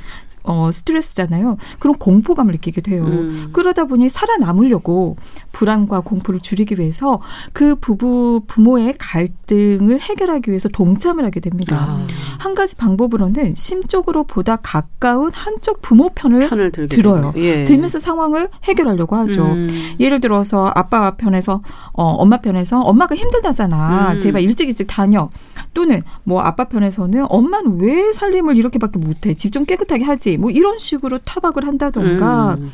[0.48, 1.58] 어, 스트레스잖아요.
[1.78, 3.04] 그런 공포감을 느끼게 돼요.
[3.04, 3.50] 음.
[3.52, 5.16] 그러다 보니 살아남으려고
[5.52, 7.20] 불안과 공포를 줄이기 위해서
[7.52, 11.76] 그 부부 부모의 갈등을 해결하기 위해서 동참을 하게 됩니다.
[11.78, 12.06] 아.
[12.38, 17.34] 한 가지 방법으로는 심적으로 보다 가까운 한쪽 부모 편을, 편을 들어요.
[17.36, 17.64] 예.
[17.64, 19.44] 들면서 상황을 해결하려고 하죠.
[19.44, 19.68] 음.
[20.00, 21.60] 예를 들어서 아빠 편에서
[21.92, 24.14] 어, 엄마 편에서 엄마가 힘들다잖아.
[24.14, 24.20] 음.
[24.20, 25.28] 제발 일찍 일찍 다녀.
[25.74, 29.34] 또는 뭐 아빠 편에서는 엄마는 왜 살림을 이렇게밖에 못해?
[29.34, 30.36] 집 좀 깨끗하게 하지.
[30.38, 32.54] 뭐 이런 식으로 타박을 한다던가.
[32.54, 32.72] 음.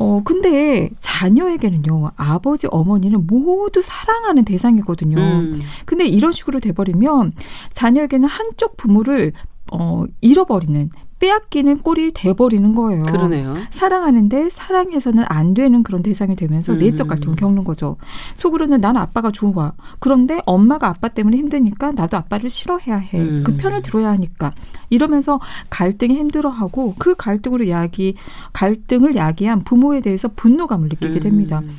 [0.00, 5.18] 어, 근데 자녀에게는요, 아버지, 어머니는 모두 사랑하는 대상이거든요.
[5.18, 5.60] 음.
[5.86, 7.32] 근데 이런 식으로 돼버리면
[7.72, 9.32] 자녀에게는 한쪽 부모를
[9.72, 13.04] 어, 잃어버리는 빼앗기는 꼴이 돼버리는 거예요.
[13.06, 13.56] 그러네요.
[13.70, 16.78] 사랑하는데 사랑해서는 안 되는 그런 대상이 되면서 음.
[16.78, 17.96] 내적 갈등을 겪는 거죠.
[18.34, 19.72] 속으로는 난 아빠가 좋아.
[19.98, 23.20] 그런데 엄마가 아빠 때문에 힘드니까 나도 아빠를 싫어해야 해.
[23.20, 23.42] 음.
[23.44, 24.52] 그 편을 들어야 하니까.
[24.90, 28.14] 이러면서 갈등이 힘들어하고 그 갈등으로 야기,
[28.52, 31.60] 갈등을 야기한 부모에 대해서 분노감을 느끼게 됩니다.
[31.62, 31.78] 음.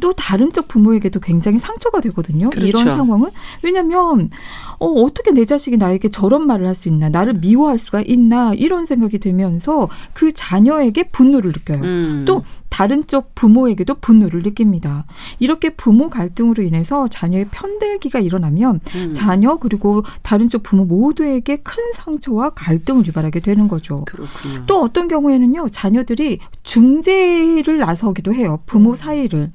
[0.00, 2.50] 또 다른 쪽 부모에게도 굉장히 상처가 되거든요.
[2.50, 2.66] 그렇죠.
[2.66, 3.30] 이런 상황은
[3.62, 4.30] 왜냐하면
[4.78, 8.84] 어, 어떻게 내 자식이 나에게 저런 말을 할 수 있나, 나를 미워할 수가 있나 이런
[8.84, 11.80] 생각이 들면서 그 자녀에게 분노를 느껴요.
[11.82, 12.24] 음.
[12.26, 12.42] 또
[12.74, 15.04] 다른 쪽 부모에게도 분노를 느낍니다.
[15.38, 19.12] 이렇게 부모 갈등으로 인해서 자녀의 편들기가 일어나면 음.
[19.12, 24.04] 자녀 그리고 다른 쪽 부모 모두에게 큰 상처와 갈등을 유발하게 되는 거죠.
[24.06, 24.66] 그렇군요.
[24.66, 28.58] 또 어떤 경우에는요, 자녀들이 중재를 나서기도 해요.
[28.66, 28.94] 부모 음.
[28.96, 29.52] 사이를.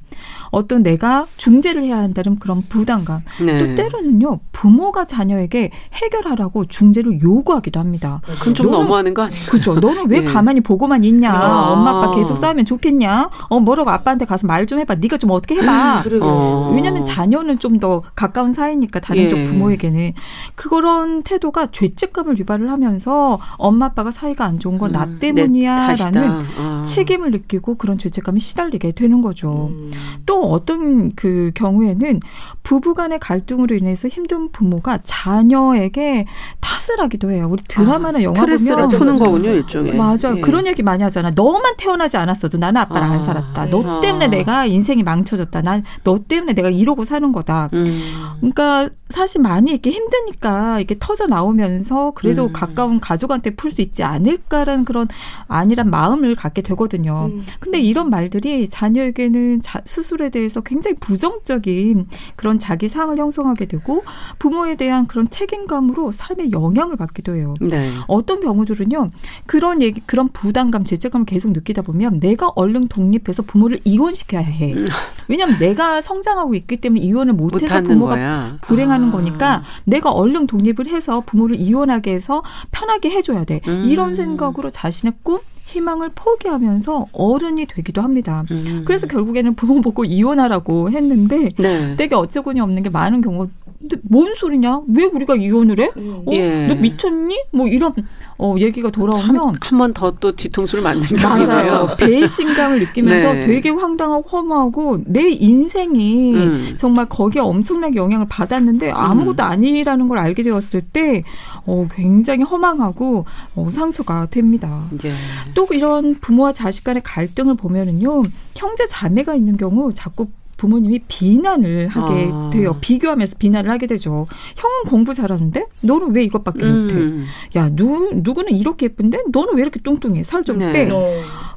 [0.52, 3.22] 어떤 내가 중재를 해야 한다는 그런 부담감.
[3.46, 3.60] 네.
[3.60, 8.22] 또 때로는요, 부모가 자녀에게 해결하라고 중재를 요구하기도 합니다.
[8.26, 9.46] 그건 좀 너는, 너무하는 거 아니에요?
[9.50, 9.76] 그죠.
[9.76, 10.26] 너는 왜 네.
[10.32, 11.32] 가만히 보고만 있냐?
[11.32, 11.72] 아.
[11.74, 13.09] 엄마 아빠 계속 싸우면 좋겠냐?
[13.50, 14.96] 어 뭐라고 아빠한테 가서 말 좀 해봐.
[14.96, 16.04] 네가 좀 어떻게 해봐.
[16.22, 16.72] 어.
[16.76, 19.28] 왜냐하면 자녀는 좀 더 가까운 사이니까 다른 예.
[19.30, 20.12] 쪽 부모에게는
[20.56, 26.84] 그런 태도가 죄책감을 유발을 하면서 엄마 아빠가 사이가 안 좋은 건나 음, 때문이야라는 아.
[26.86, 29.70] 책임을 느끼고 그런 죄책감이 시달리게 되는 거죠.
[29.72, 29.92] 음.
[30.26, 32.20] 또 어떤 그 경우에는
[32.64, 36.26] 부부간의 갈등으로 인해서 힘든 부모가 자녀에게
[36.60, 37.48] 탓을 하기도 해요.
[37.50, 39.96] 우리 드라마나 아, 영화 보면 푸는 거군요, 일종의.
[39.96, 40.36] 맞아.
[40.36, 40.42] 예.
[40.42, 41.32] 그런 얘기 많이 하잖아.
[41.34, 43.70] 너만 태어나지 않았어도 나는 아빠 랑 아, 안 살았다.
[43.70, 44.00] 너 아.
[44.02, 45.62] 때문에 내가 인생이 망쳐졌다.
[45.62, 47.70] 난 너 때문에 내가 이러고 사는 거다.
[47.74, 48.02] 음.
[48.40, 52.54] 그러니까 사실 많이 이렇게 힘드니까 이렇게 터져 나오면서 그래도 음.
[52.54, 55.08] 가까운 가족한테 풀 수 있지 않을까라는 그런
[55.48, 57.30] 아니란 마음을 갖게 되거든요.
[57.32, 57.46] 음.
[57.60, 64.04] 근데 이런 말들이 자녀에게는 자, 스스로에 대해서 굉장히 부정적인 그런 자기 상을 형성하게 되고
[64.40, 67.54] 부모에 대한 그런 책임감으로 삶에 영향을 받기도 해요.
[67.62, 67.92] 네.
[68.08, 69.12] 어떤 경우들은요.
[69.46, 74.74] 그런 얘기 그런 부담감, 죄책감을 계속 느끼다 보면 내가 얼른 독립해서 부모를 이혼시켜야 해.
[74.74, 74.86] 음.
[75.28, 78.58] 왜냐하면 내가 성장하고 있기 때문에 이혼을 못해서 부모가 거야.
[78.62, 79.12] 불행한 하는 아.
[79.12, 83.62] 거니까 내가 얼른 독립을 해서 부모를 이혼하게 해서 편하게 해줘야 돼.
[83.68, 83.88] 음.
[83.90, 88.44] 이런 생각으로 자신의 꿈, 희망을 포기하면서 어른이 되기도 합니다.
[88.52, 88.84] 음.
[88.86, 91.96] 그래서 결국에는 부모 보고 이혼하라고 했는데 네.
[91.96, 93.48] 되게 어처구니 없는 게 많은 경우
[93.80, 94.82] 근데 뭔 소리냐?
[94.94, 95.90] 왜 우리가 이혼을 해?
[95.96, 96.24] 음.
[96.26, 96.32] 어?
[96.34, 96.68] 예.
[96.68, 97.44] 너 미쳤니?
[97.52, 97.94] 뭐 이런
[98.38, 101.88] 어, 얘기가 돌아오면 한 번 더 또 뒤통수를 맞는 맞아요.
[101.98, 103.46] 배신감을 느끼면서 네.
[103.46, 106.76] 되게 황당하고 허무하고 내 인생이 음.
[106.78, 109.48] 정말 거기에 엄청나게 영향을 받았는데 아무것도 음.
[109.50, 111.24] 아니라는 걸 알게 되었을 때
[111.66, 114.84] 어, 굉장히 허망하고 어, 상처가 됩니다.
[115.06, 115.14] 예.
[115.54, 118.24] 또 이런 부모와 자식 간의 갈등을 보면은요
[118.56, 120.28] 형제 자매가 있는 경우 자꾸
[120.60, 122.50] 부모님이 비난을 하게 아.
[122.52, 122.76] 돼요.
[122.82, 124.28] 비교하면서 비난을 하게 되죠.
[124.58, 126.82] 형은 공부 잘하는데 너는 왜 이것밖에 음.
[126.82, 127.60] 못해?
[127.60, 130.24] 야, 누 누구는 이렇게 예쁜데 너는 왜 이렇게 뚱뚱해?
[130.24, 130.74] 살좀 네.
[130.74, 130.90] 빼.
[130.94, 131.10] 어.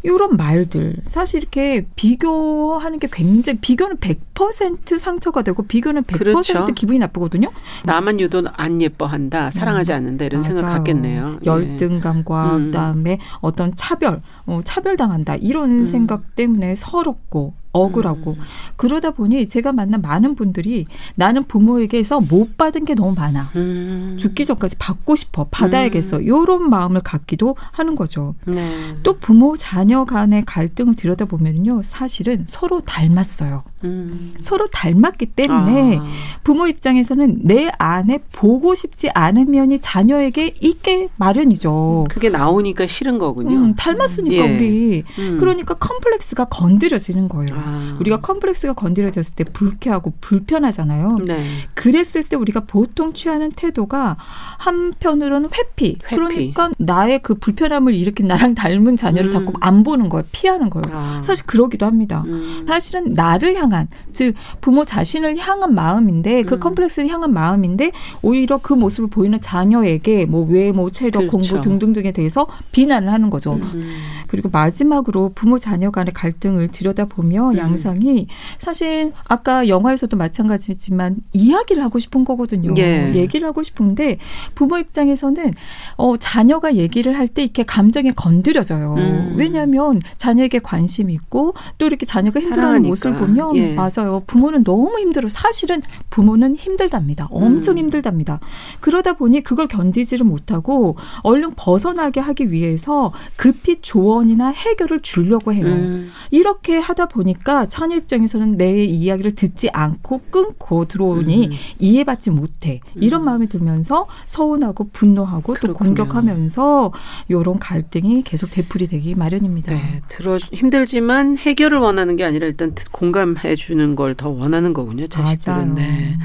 [0.04, 6.64] 이런 말들 사실 이렇게 비교하는 게 굉장히 비교는 100% 상처가 되고 비교는 100% 그렇죠.
[6.66, 7.50] 기분이 나쁘거든요.
[7.84, 9.96] 나만 유독 안 예뻐한다, 사랑하지 음.
[9.96, 10.54] 않는다 이런 맞아요.
[10.54, 11.38] 생각 갖겠네요.
[11.42, 11.46] 예.
[11.46, 12.64] 열등감과 음.
[12.66, 15.84] 그다음에 어떤 차별, 어, 차별당한다 이런 음.
[15.84, 18.42] 생각 때문에 서럽고 억울하고 음.
[18.76, 24.16] 그러다 보니 제가 만난 많은 분들이 나는 부모에게서 못 받은 게 너무 많아 음.
[24.18, 26.22] 죽기 전까지 받고 싶어 받아야겠어 음.
[26.22, 28.34] 이런 마음을 갖기도 하는 거죠.
[28.44, 28.94] 네.
[29.02, 33.64] 또 부모 자녀 간의 갈등을 들여다보면요 사실은 서로 닮았어요.
[33.84, 34.34] 음.
[34.40, 36.06] 서로 닮았기 때문에 아.
[36.44, 42.04] 부모 입장에서는 내 안에 보고 싶지 않은 면이 자녀에게 있게 마련이죠.
[42.04, 43.56] 음, 그게 나오니까 싫은 거군요.
[43.56, 44.56] 음, 닮았으니까 예.
[44.56, 45.04] 우리.
[45.18, 45.38] 음.
[45.38, 47.54] 그러니까 컴플렉스가 건드려지는 거예요.
[47.54, 47.96] 아.
[48.00, 51.18] 우리가 컴플렉스가 건드려졌을 때 불쾌하고 불편하잖아요.
[51.26, 51.42] 네.
[51.74, 54.16] 그랬을 때 우리가 보통 취하는 태도가
[54.58, 55.96] 한편으로는 회피.
[56.04, 56.14] 회피.
[56.14, 59.32] 그러니까 나의 그 불편함을 일으킨 나랑 닮은 자녀를 음.
[59.32, 60.24] 자꾸 안 보는 거예요.
[60.30, 60.96] 피하는 거예요.
[60.96, 61.20] 아.
[61.24, 62.22] 사실 그러기도 합니다.
[62.26, 62.64] 음.
[62.68, 66.60] 사실은 나를 향한 즉 부모 자신을 향한 마음인데 그 음.
[66.60, 71.30] 컴플렉스를 향한 마음인데 오히려 그 모습을 보이는 자녀에게 뭐 외모, 체력, 그렇죠.
[71.30, 73.54] 공부 등등등에 대해서 비난을 하는 거죠.
[73.54, 73.96] 음.
[74.28, 77.58] 그리고 마지막으로 부모 자녀 간의 갈등을 들여다보면 음.
[77.58, 78.26] 양상이
[78.58, 82.74] 사실 아까 영화에서도 마찬가지지만 이야기를 하고 싶은 거거든요.
[82.76, 83.12] 예.
[83.14, 84.18] 얘기를 하고 싶은데
[84.54, 85.52] 부모 입장에서는
[85.96, 88.94] 어 자녀가 얘기를 할 때 이렇게 감정에 건드려져요.
[88.98, 89.34] 음.
[89.38, 93.74] 왜냐하면 자녀에게 관심이 있고 또 이렇게 자녀가 힘들어하는 모습을 보면 예.
[93.74, 94.22] 맞아요.
[94.26, 95.28] 부모는 너무 힘들어.
[95.28, 97.28] 사실은 부모는 힘들답니다.
[97.30, 97.78] 엄청 음.
[97.78, 98.40] 힘들답니다.
[98.80, 105.66] 그러다 보니 그걸 견디지를 못하고 얼른 벗어나게 하기 위해서 급히 조언이나 해결을 주려고 해요.
[105.66, 106.10] 음.
[106.30, 111.52] 이렇게 하다 보니까 처녀 입장에서는 내 이야기를 듣지 않고 끊고 들어오니 음.
[111.78, 112.80] 이해받지 못해.
[112.94, 113.24] 이런 음.
[113.26, 115.72] 마음이 들면서 서운하고 분노하고 그렇군요.
[115.72, 116.92] 또 공격하면서
[117.28, 119.74] 이런 갈등이 계속 되풀이 되기 마련입니다.
[119.74, 125.06] 네, 들어 힘들지만 해결을 원하는 게 아니라 일단 공감해 주는 걸 더 원하는 거군요.
[125.08, 125.74] 자식들은.
[125.74, 126.16] 네.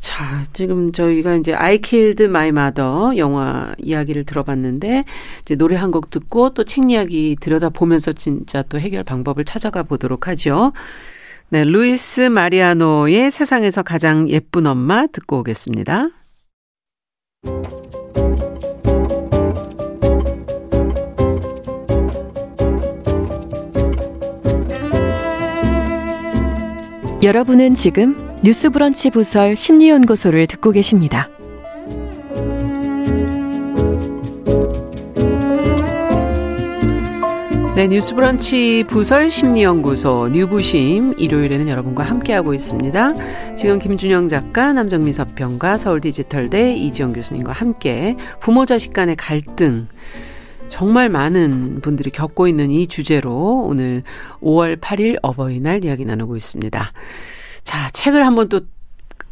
[0.00, 5.04] 자, 지금 저희가 이제 I Killed My Mother 영화 이야기를 들어봤는데
[5.42, 9.82] 이제 노래 한 곡 듣고 또 책 이야기 들여다 보면서 진짜 또 해결 방법을 찾아가
[9.82, 10.72] 보도록 하죠.
[11.50, 16.08] 네, 루이스 마리아노의 세상에서 가장 예쁜 엄마 듣고 오겠습니다.
[27.22, 31.28] 여러분은 지금 뉴스브런치 부설 심리연구소를 듣고 계십니다.
[37.76, 43.54] 네, 뉴스브런치 부설 심리연구소 뉴부심 일요일에는 여러분과 함께하고 있습니다.
[43.54, 49.88] 지금 김준영 작가, 남정미 서평가, 서울디지털대 이지영 교수님과 함께 부모 자식 간의 갈등
[50.70, 54.02] 정말 많은 분들이 겪고 있는 이 주제로 오늘
[54.40, 56.92] 5월 8일 어버이날 이야기 나누고 있습니다.
[57.64, 58.62] 자, 책을 한번 또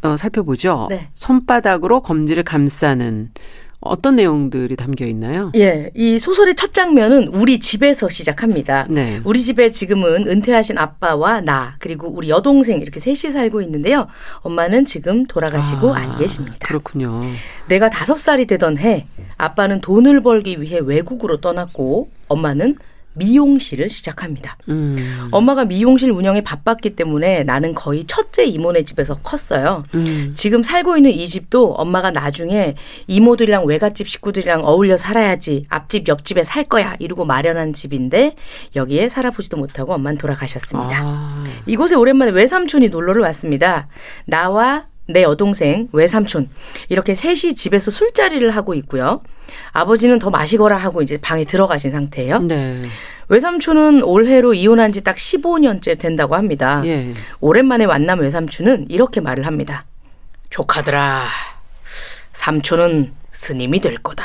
[0.01, 0.87] 어, 살펴보죠.
[0.89, 1.09] 네.
[1.13, 3.31] 손바닥으로 검지를 감싸는
[3.81, 5.51] 어떤 내용들이 담겨 있나요?
[5.55, 8.87] 예, 이 소설의 첫 장면은 우리 집에서 시작합니다.
[8.89, 9.21] 네.
[9.23, 14.07] 우리 집에 지금은 은퇴하신 아빠와 나 그리고 우리 여동생 이렇게 셋이 살고 있는데요.
[14.41, 16.67] 엄마는 지금 돌아가시고 아, 안 계십니다.
[16.67, 17.21] 그렇군요.
[17.67, 22.75] 내가 다섯 살이 되던 해 아빠는 돈을 벌기 위해 외국으로 떠났고 엄마는
[23.19, 24.57] 미용실을 시작합니다.
[24.69, 25.27] 음.
[25.31, 29.83] 엄마가 미용실 운영에 바빴기 때문에 나는 거의 첫째 이모네 집에서 컸어요.
[29.93, 30.33] 음.
[30.35, 32.75] 지금 살고 있는 이 집도 엄마가 나중에
[33.07, 38.35] 이모들이랑 외갓집 식구들이랑 어울려 살아야지 앞집 옆집에 살 거야 이러고 마련한 집인데
[38.75, 40.97] 여기에 살아보지도 못하고 엄마는 돌아가셨습니다.
[41.01, 41.45] 아.
[41.65, 43.87] 이곳에 오랜만에 외삼촌이 놀러를 왔습니다.
[44.25, 46.49] 나와 내 여동생, 외삼촌
[46.89, 49.21] 이렇게 셋이 집에서 술자리를 하고 있고요.
[49.71, 52.39] 아버지는 더 마시거라 하고 이제 방에 들어가신 상태예요.
[52.39, 52.83] 네.
[53.29, 56.81] 외삼촌은 올해로 이혼한 지 딱 15년째 된다고 합니다.
[56.85, 57.13] 예.
[57.39, 59.85] 오랜만에 만남 외삼촌은 이렇게 말을 합니다.
[60.49, 61.23] 조카들아,
[62.33, 64.23] 삼촌은 스님이 될 거다.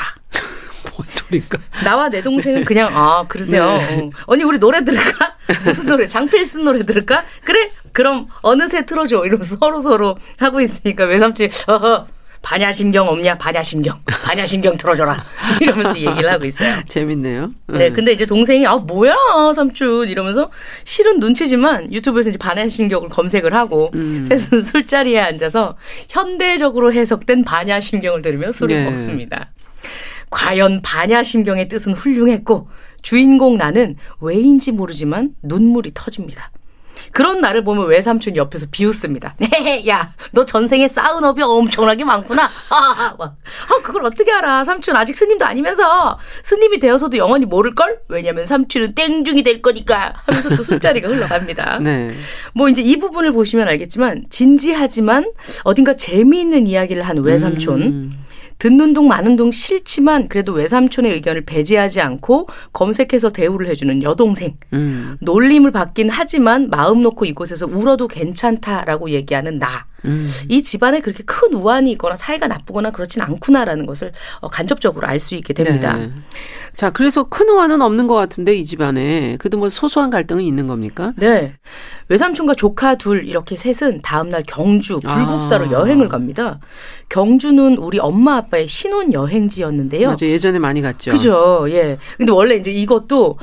[0.95, 1.57] 뭔 소리인가?
[1.83, 3.77] 나와 내 동생은 그냥 아 그러세요.
[3.77, 4.01] 네.
[4.01, 4.09] 어.
[4.25, 5.35] 언니 우리 노래 들을까?
[5.65, 6.07] 무슨 노래?
[6.07, 7.23] 장필순 노래 들을까?
[7.43, 7.71] 그래?
[7.91, 9.25] 그럼 어느새 틀어줘.
[9.25, 12.07] 이러면서 서로 서로 하고 있으니까 외삼촌이 어허
[12.45, 13.39] 반야신경 없냐?
[13.39, 14.01] 반야신경.
[14.05, 15.25] 반야신경 틀어줘라.
[15.61, 16.75] 이러면서 얘기를 하고 있어요.
[16.87, 17.49] 재밌네요.
[17.69, 19.15] 네, 근데 이제 동생이 아 뭐야
[19.55, 20.51] 삼촌 이러면서
[20.83, 24.25] 실은 눈치지만 유튜브에서 이제 반야신경을 검색을 하고 음.
[24.29, 25.75] 셋은 술자리에 앉아서
[26.09, 28.89] 현대적으로 해석된 반야신경을 들으며 술을 네.
[28.91, 29.49] 먹습니다.
[30.29, 32.69] 과연 반야신경의 뜻은 훌륭했고
[33.01, 36.51] 주인공 나는 왜인지 모르지만 눈물이 터집니다.
[37.11, 39.35] 그런 나를 보면 외삼촌 옆에서 비웃습니다.
[39.39, 42.49] 네, 야, 너 전생에 쌓은 업이 엄청나게 많구나.
[42.69, 44.63] 아, 아, 그걸 어떻게 알아?
[44.63, 47.99] 삼촌 아직 스님도 아니면서 스님이 되어서도 영원히 모를걸?
[48.09, 51.79] 왜냐면 삼촌은 땡중이 될 거니까 하면서 또 술자리가 흘러갑니다.
[51.79, 52.11] 네.
[52.53, 55.31] 뭐 이제 이 부분을 보시면 알겠지만 진지하지만
[55.63, 57.81] 어딘가 재미있는 이야기를 한 외삼촌.
[57.81, 58.19] 음.
[58.57, 64.55] 듣는 둥 마는 둥 싫지만 그래도 외삼촌의 의견을 배제하지 않고 검색해서 대우를 해주는 여동생.
[64.73, 65.17] 음.
[65.21, 69.85] 놀림을 받긴 하지만 마음 놓고 이곳에서 울어도 괜찮다라고 얘기하는 나.
[70.05, 70.29] 음.
[70.49, 75.35] 이 집안에 그렇게 큰 우환이 있거나 사이가 나쁘거나 그렇진 않구나라는 것을 어, 간접적으로 알 수
[75.35, 75.97] 있게 됩니다.
[75.97, 76.11] 네.
[76.75, 81.13] 자, 그래서 큰 호화는 없는 것 같은데 이 집안에 그래도 뭐 소소한 갈등은 있는 겁니까?
[81.15, 81.53] 네.
[82.09, 85.71] 외삼촌과 조카 둘 이렇게 셋은 다음 날 경주 불국사로 아.
[85.71, 86.59] 여행을 갑니다.
[87.09, 90.09] 경주는 우리 엄마 아빠의 신혼 여행지였는데요.
[90.09, 91.11] 맞아 예전에 많이 갔죠.
[91.11, 91.65] 그죠.
[91.69, 91.97] 예.
[92.17, 93.37] 근데 원래 이제 이것도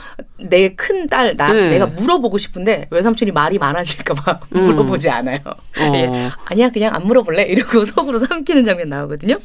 [0.48, 1.68] 내 큰 딸 나 네.
[1.70, 4.60] 내가 물어보고 싶은데 외삼촌이 말이 많아질까봐 음.
[4.66, 5.38] 물어보지 않아요.
[5.46, 5.92] 어.
[5.94, 6.30] 예.
[6.44, 9.38] 아니야 그냥 안 물어볼래 이러고 속으로 삼키는 장면 나오거든요.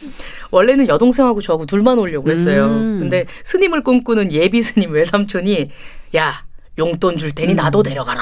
[0.52, 2.66] 원래는 여동생하고 저하고 둘만 오려고 했어요.
[2.66, 2.98] 음.
[3.00, 5.70] 근데 스님을 꿈꾸는 예비 스님 외삼촌이
[6.16, 6.48] 야
[6.78, 7.56] 용돈 줄 테니 음.
[7.56, 8.22] 나도 데려가라.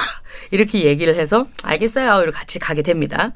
[0.51, 2.21] 이렇게 얘기를 해서 알겠어요.
[2.21, 3.33] 이렇게 같이 가게 됩니다.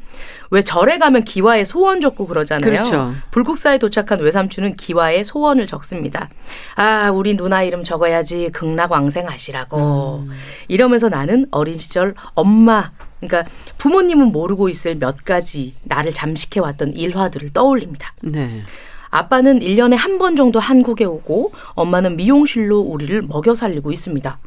[0.49, 2.71] 왜 절에 가면 기와에 소원 적고 그러잖아요.
[2.71, 3.13] 그렇죠.
[3.31, 6.29] 불국사에 도착한 외삼촌은 기와에 소원을 적습니다.
[6.75, 10.25] 아, 우리 누나 이름 적어야지 극락왕생하시라고.
[10.27, 10.31] 음.
[10.67, 17.51] 이러면서 나는 어린 시절 엄마 그러니까 부모님은 모르고 있을 몇 가지 나를 잠식해 왔던 일화들을
[17.51, 18.13] 떠올립니다.
[18.21, 18.61] 네.
[19.09, 24.39] 아빠는 1년에 한 번 정도 한국에 오고 엄마는 미용실로 우리를 먹여 살리고 있습니다.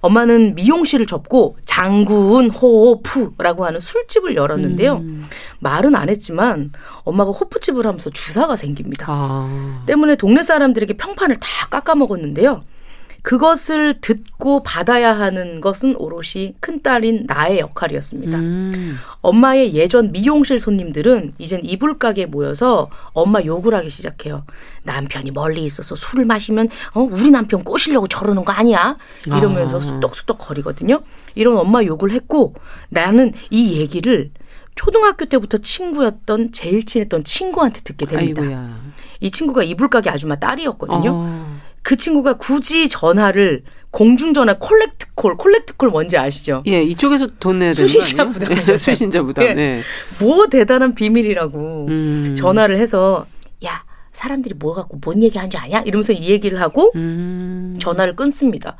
[0.00, 4.96] 엄마는 미용실을 접고 장군 호프라고 하는 술집을 열었는데요.
[4.96, 5.24] 음.
[5.60, 6.72] 말은 안 했지만
[7.04, 9.06] 엄마가 호프집을 하면서 주사가 생깁니다.
[9.08, 9.82] 아.
[9.86, 12.62] 때문에 동네 사람들에게 평판을 다 깎아먹었는데요.
[13.26, 18.38] 그것을 듣고 받아야 하는 것은 오롯이 큰딸인 나의 역할이었습니다.
[18.38, 18.98] 음.
[19.20, 24.44] 엄마의 예전 미용실 손님들은 이젠 이불 가게에 모여서 엄마 욕을 하기 시작해요.
[24.84, 28.96] 남편이 멀리 있어서 술을 마시면 어 우리 남편 꼬시려고 저러는 거 아니야?
[29.26, 29.80] 이러면서 아.
[29.80, 31.00] 쑥덕쑥덕 거리거든요.
[31.34, 32.54] 이런 엄마 욕을 했고
[32.90, 34.30] 나는 이 얘기를
[34.76, 38.42] 초등학교 때부터 친구였던 제일 친했던 친구한테 듣게 됩니다.
[38.42, 38.76] 아이고야.
[39.18, 41.10] 이 친구가 이불 가게 아줌마 딸이었거든요.
[41.12, 41.55] 어.
[41.86, 43.62] 그 친구가 굳이 전화를
[43.92, 46.64] 공중전화 콜렉트 콜, 콜렉트 콜 뭔지 아시죠?
[46.66, 48.52] 예, 이쪽에서 돈 내야 되는 수신자 부담.
[48.52, 49.44] 네, 수신자 부담.
[49.44, 49.54] 예.
[49.54, 49.80] 네.
[50.18, 52.34] 뭐 대단한 비밀이라고 음.
[52.36, 53.26] 전화를 해서
[53.64, 55.82] 야 사람들이 뭐 갖고 뭔 얘기 하는 줄 아냐?
[55.82, 57.76] 이러면서 이 얘기를 하고 음.
[57.78, 58.76] 전화를 끊습니다.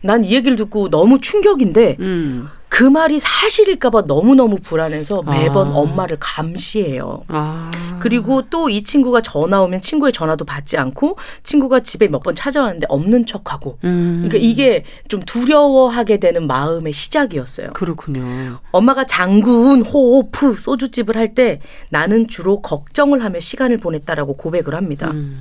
[0.00, 2.48] 난 이 얘기를 듣고 너무 충격인데 음.
[2.68, 5.76] 그 말이 사실일까봐 너무너무 불안해서 매번 아.
[5.76, 7.22] 엄마를 감시해요.
[7.28, 7.70] 아.
[8.00, 12.86] 그리고 또 이 친구가 전화 오면 친구의 전화도 받지 않고 친구가 집에 몇 번 찾아왔는데
[12.90, 13.78] 없는 척하고.
[13.84, 14.24] 음.
[14.26, 17.70] 그러니까 이게 좀 두려워하게 되는 마음의 시작이었어요.
[17.72, 18.58] 그렇군요.
[18.72, 21.60] 엄마가 장군, 호프, 소주집을 할 때
[21.90, 25.10] 나는 주로 걱정을 하며 시간을 보냈다라고 고백을 합니다.
[25.12, 25.36] 음.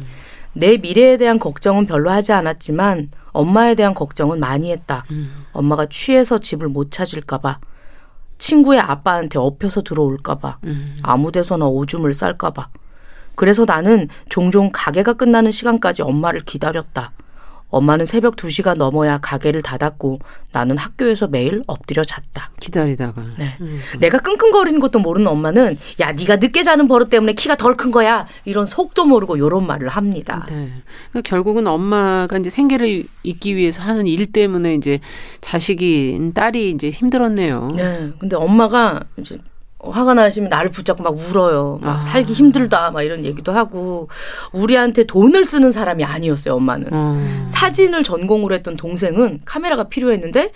[0.54, 5.06] 내 미래에 대한 걱정은 별로 하지 않았지만 엄마에 대한 걱정은 많이 했다.
[5.12, 5.46] 음.
[5.52, 7.60] 엄마가 취해서 집을 못 찾을까봐.
[8.38, 10.60] 친구의 아빠한테 엎혀서 들어올까봐.
[10.66, 10.98] 음.
[11.04, 12.70] 아무 데서나 오줌을 쌀까봐.
[13.36, 17.12] 그래서 나는 종종 가게가 끝나는 시간까지 엄마를 기다렸다.
[17.76, 20.20] 엄마는 새벽 2시가 넘어야 가게를 닫았고
[20.54, 22.52] 나는 학교에서 매일 엎드려 잤다.
[22.62, 23.22] 기다리다가.
[23.38, 23.58] 네.
[23.60, 23.82] 음.
[24.00, 28.26] 내가 끙끙거리는 것도 모르는 엄마는 야 네가 늦게 자는 버릇 때문에 키가 덜 큰 거야.
[28.46, 30.46] 이런 속도 모르고 요런 말을 합니다.
[30.50, 30.72] 네.
[31.12, 35.02] 그러니까 결국은 엄마가 이제 생계를 잇기 위해서 하는 일 때문에 이제
[35.42, 37.74] 자식이 딸이 이제 힘들었네요.
[37.76, 38.12] 네.
[38.20, 39.38] 근데 엄마가 이제
[39.90, 41.80] 화가 나시면 나를 붙잡고 막 울어요.
[41.82, 42.02] 막 아.
[42.02, 44.10] 살기 힘들다 막 이런 얘기도 하고
[44.52, 46.56] 우리한테 돈을 쓰는 사람이 아니었어요.
[46.56, 47.48] 엄마는 음.
[47.50, 50.52] 사진을 전공으로 했던 동생은 카메라가 필요했는데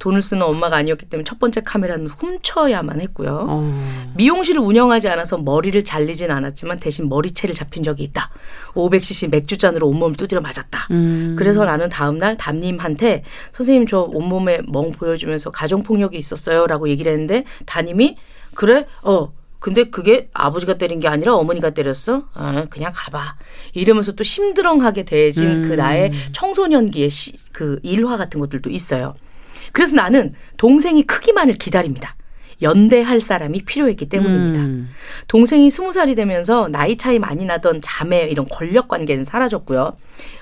[0.00, 3.46] 돈을 쓰는 엄마가 아니었기 때문에 첫 번째 카메라는 훔쳐야만 했고요.
[3.48, 4.12] 음.
[4.16, 8.30] 미용실을 운영하지 않아서 머리를 잘리진 않았지만 대신 머리채를 잡힌 적이 있다.
[8.74, 10.88] 500cc 맥주잔으로 온몸을 두드려 맞았다.
[10.90, 11.36] 음.
[11.38, 13.22] 그래서 나는 다음날 담임한테
[13.52, 18.16] 선생님 저 온몸에 멍 보여주면서 가정폭력이 있었어요라고 얘기를 했는데 담임이
[18.54, 18.86] 그래?
[19.02, 19.32] 어.
[19.58, 22.24] 근데 그게 아버지가 때린 게 아니라 어머니가 때렸어?
[22.34, 23.36] 아, 그냥 가봐.
[23.74, 25.68] 이러면서 또 심드렁하게 대해진 그 음.
[25.68, 29.14] 그 나의 청소년기의 시, 그 일화 같은 것들도 있어요.
[29.70, 32.16] 그래서 나는 동생이 크기만을 기다립니다.
[32.60, 34.60] 연대할 사람이 필요했기 때문입니다.
[34.60, 34.88] 음.
[35.28, 39.96] 동생이 스무 살이 되면서 나이 차이 많이 나던 자매 이런 권력 관계는 사라졌고요.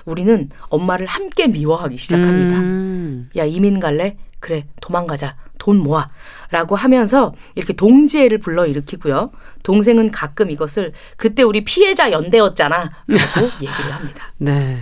[0.05, 2.57] 우리는 엄마를 함께 미워하기 시작합니다.
[2.57, 3.29] 음.
[3.37, 4.17] 야 이민 갈래?
[4.41, 6.09] 그래 도망가자 돈 모아
[6.49, 9.31] 라고 하면서 이렇게 동지애를 불러일으키고요.
[9.63, 12.75] 동생은 가끔 이것을 그때 우리 피해자 연대였잖아
[13.07, 14.33] 라고 얘기를 합니다.
[14.37, 14.77] 네.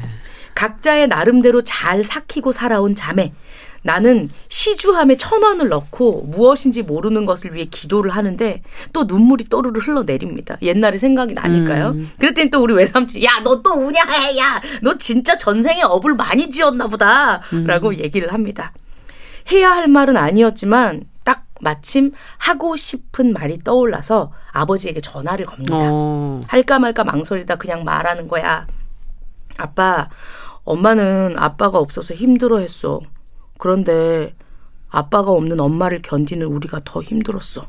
[0.56, 3.32] 각자의 나름대로 잘 삭히고 살아온 자매.
[3.82, 10.58] 나는 시주함에 천 원을 넣고 무엇인지 모르는 것을 위해 기도를 하는데 또 눈물이 또르르 흘러내립니다.
[10.62, 11.90] 옛날에 생각이 나니까요.
[11.92, 12.10] 음.
[12.20, 14.02] 그랬더니 또 우리 외삼촌, 야, 너 또 우냐?
[14.38, 17.42] 야, 너 진짜 전생에 업을 많이 지었나 보다.
[17.54, 17.66] 음.
[17.66, 18.74] 라고 얘기를 합니다.
[19.52, 25.76] 해야 할 말은 아니었지만 딱 마침 하고 싶은 말이 떠올라서 아버지에게 전화를 겁니다.
[25.78, 26.42] 어.
[26.48, 28.66] 할까 말까 망설이다 그냥 말하는 거야.
[29.58, 30.10] 아빠,
[30.64, 33.00] 엄마는 아빠가 없어서 힘들어 했어.
[33.58, 34.36] 그런데
[34.90, 37.68] 아빠가 없는 엄마를 견디는 우리가 더 힘들었어.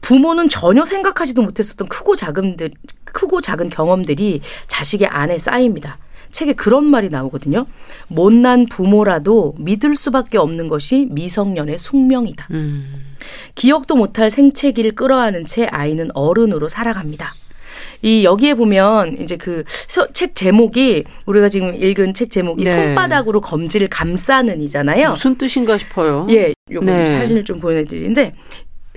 [0.00, 2.70] 부모는 전혀 생각하지도 못했었던 크고 작은들,
[3.04, 5.98] 크고 작은 경험들이 자식의 안에 쌓입니다.
[6.30, 7.66] 책에 그런 말이 나오거든요.
[8.08, 12.48] 못난 부모라도 믿을 수밖에 없는 것이 미성년의 숙명이다.
[12.50, 13.16] 음.
[13.54, 17.32] 기억도 못할 생체기를 끌어안은 채 아이는 어른으로 살아갑니다.
[18.02, 19.64] 이 여기에 보면 이제 그
[20.12, 22.74] 책 제목이 우리가 지금 읽은 책 제목이 네.
[22.74, 25.10] 손바닥으로 검지를 감싸는 이잖아요.
[25.10, 26.26] 무슨 뜻인가 싶어요.
[26.30, 27.18] 예, 요거 네.
[27.18, 28.34] 사진을 좀 보여드리는데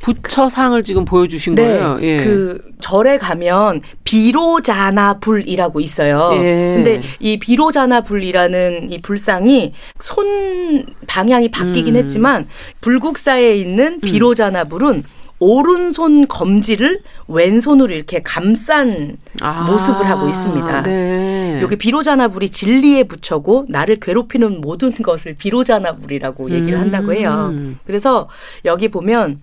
[0.02, 2.00] 부처상을 지금 보여주신 네, 거예요.
[2.02, 2.18] 예.
[2.24, 6.32] 그 절에 가면 비로자나 불이라고 있어요.
[6.36, 6.74] 예.
[6.76, 12.02] 근데 이 비로자나 불이라는 이 불상이 손 방향이 바뀌긴 음.
[12.02, 12.48] 했지만
[12.82, 14.02] 불국사에 있는 음.
[14.02, 15.04] 비로자나 불은
[15.40, 20.84] 오른손 검지를 왼손으로 이렇게 감싼 아, 모습을 하고 있습니다.
[20.84, 21.60] 네.
[21.62, 27.50] 여기 비로자나불이 진리의 부처고 나를 괴롭히는 모든 것을 비로자나불이라고 얘기를 한다고 해요.
[27.52, 27.80] 음.
[27.86, 28.28] 그래서
[28.66, 29.40] 여기 보면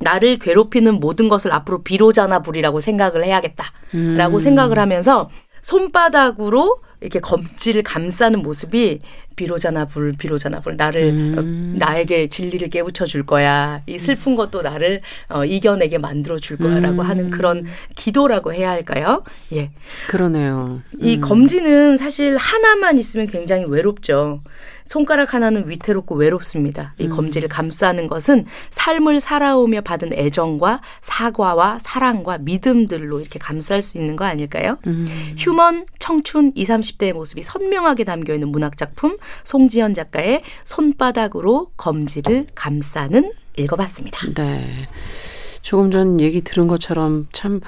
[0.00, 4.40] 나를 괴롭히는 모든 것을 앞으로 비로자나 불이라고 생각을 해야겠다라고 음.
[4.40, 5.30] 생각을 하면서
[5.62, 9.00] 손바닥으로 이렇게 검지를 감싸는 모습이
[9.36, 11.76] 비로자나 불 비로자나 불 나를 음.
[11.78, 17.06] 나에게 진리를 깨우쳐 줄 거야 이 슬픈 것도 나를 어, 이겨내게 만들어 줄 거야라고 음.
[17.06, 17.64] 하는 그런
[17.96, 19.24] 기도라고 해야 할까요?
[19.52, 19.70] 예
[20.08, 20.82] 그러네요.
[20.94, 20.98] 음.
[21.00, 24.40] 이 검지는 사실 하나만 있으면 굉장히 외롭죠.
[24.84, 26.94] 손가락 하나는 위태롭고 외롭습니다.
[26.98, 27.10] 이 음.
[27.10, 34.24] 검지를 감싸는 것은 삶을 살아오며 받은 애정과 사과와 사랑과 믿음들로 이렇게 감쌀 수 있는 거
[34.24, 34.78] 아닐까요?
[34.88, 35.06] 음.
[35.38, 42.46] 휴먼 청춘 20, 30 대의 모습이 선명하게 담겨 있는 문학 작품 송지현 작가의 손바닥으로 검지를
[42.54, 44.32] 감싸는 읽어봤습니다.
[44.34, 44.88] 네.
[45.62, 47.60] 조금 전 얘기 들은 것처럼 참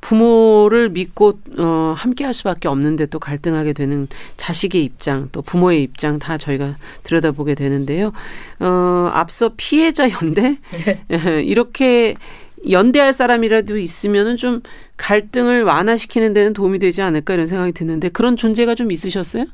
[0.00, 6.18] 부모를 믿고 어 함께 할 수밖에 없는데 또 갈등하게 되는 자식의 입장 또 부모의 입장
[6.18, 8.12] 다 저희가 들여다보게 되는데요.
[8.60, 11.02] 어 앞서 피해자 연대 네.
[11.44, 12.14] 이렇게
[12.70, 14.62] 연대할 사람이라도 있으면은 좀
[14.96, 19.46] 갈등을 완화시키는 데는 도움이 되지 않을까 이런 생각이 드는데 그런 존재가 좀 있으셨어요?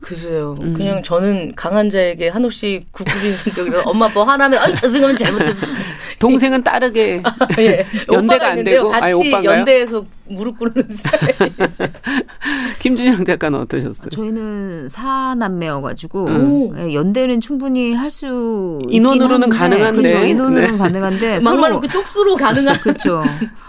[0.00, 0.56] 글쎄요.
[0.60, 0.74] 음.
[0.74, 5.80] 그냥 저는 강한 자에게 한없이 구구진 성격이라 엄마 아빠 화나면 아유 죄송하면 잘못했습니다.
[6.20, 7.84] 동생은 따르게 아, 예.
[8.12, 11.34] 연대가 안 되고 같이 아니, 연대에서 무릎 꿇는 스타일.
[12.78, 14.08] 김준영 작가는 어떠셨어요?
[14.10, 16.72] 저희는 사남매여 가지고 음.
[16.78, 20.24] 예, 연대는 충분히 할 수 인원으로는 가능한데 그렇죠.
[20.24, 20.78] 인원으로는 네.
[20.78, 23.22] 가능한데 막말로 그 쪽수로 가능한 그렇죠.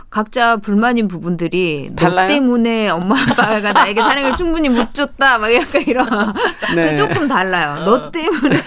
[0.10, 2.28] 각자 불만인 부분들이 달라요?
[2.28, 6.34] 너 때문에 엄마 아빠가 나에게 사랑을 충분히 못 줬다 막 약간 이런
[6.76, 6.96] 네.
[6.96, 7.84] 조금 달라요.
[7.84, 8.12] 너 어.
[8.12, 8.58] 때문에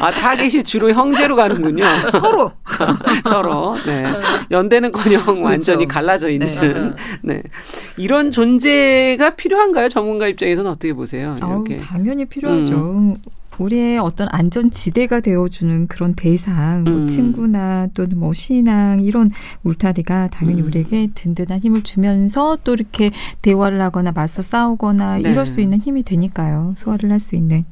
[0.00, 1.84] 아 타겟이 주로 형제로 가는군요.
[2.12, 2.52] 서로
[3.28, 4.04] 서로 네
[4.50, 5.42] 연대는커녕 그렇죠.
[5.42, 7.34] 완전히 갈라져 있는 네.
[7.34, 7.42] 네.
[7.96, 9.88] 이런 존재가 필요한가요?
[9.88, 11.34] 전문가 입장에서는 어떻게 보세요?
[11.38, 11.74] 이렇게.
[11.74, 12.74] 아우, 당연히 필요하죠.
[12.74, 13.16] 음.
[13.60, 17.06] 우리의 어떤 안전지대가 되어주는 그런 대상, 뭐 음.
[17.06, 19.30] 친구나 또는 뭐 신앙 이런
[19.62, 20.66] 울타리가 당연히 음.
[20.66, 23.10] 우리에게 든든한 힘을 주면서 또 이렇게
[23.42, 25.30] 대화를 하거나 맞서 싸우거나 네.
[25.30, 26.74] 이럴 수 있는 힘이 되니까요.
[26.76, 27.64] 소화를 할 수 있는.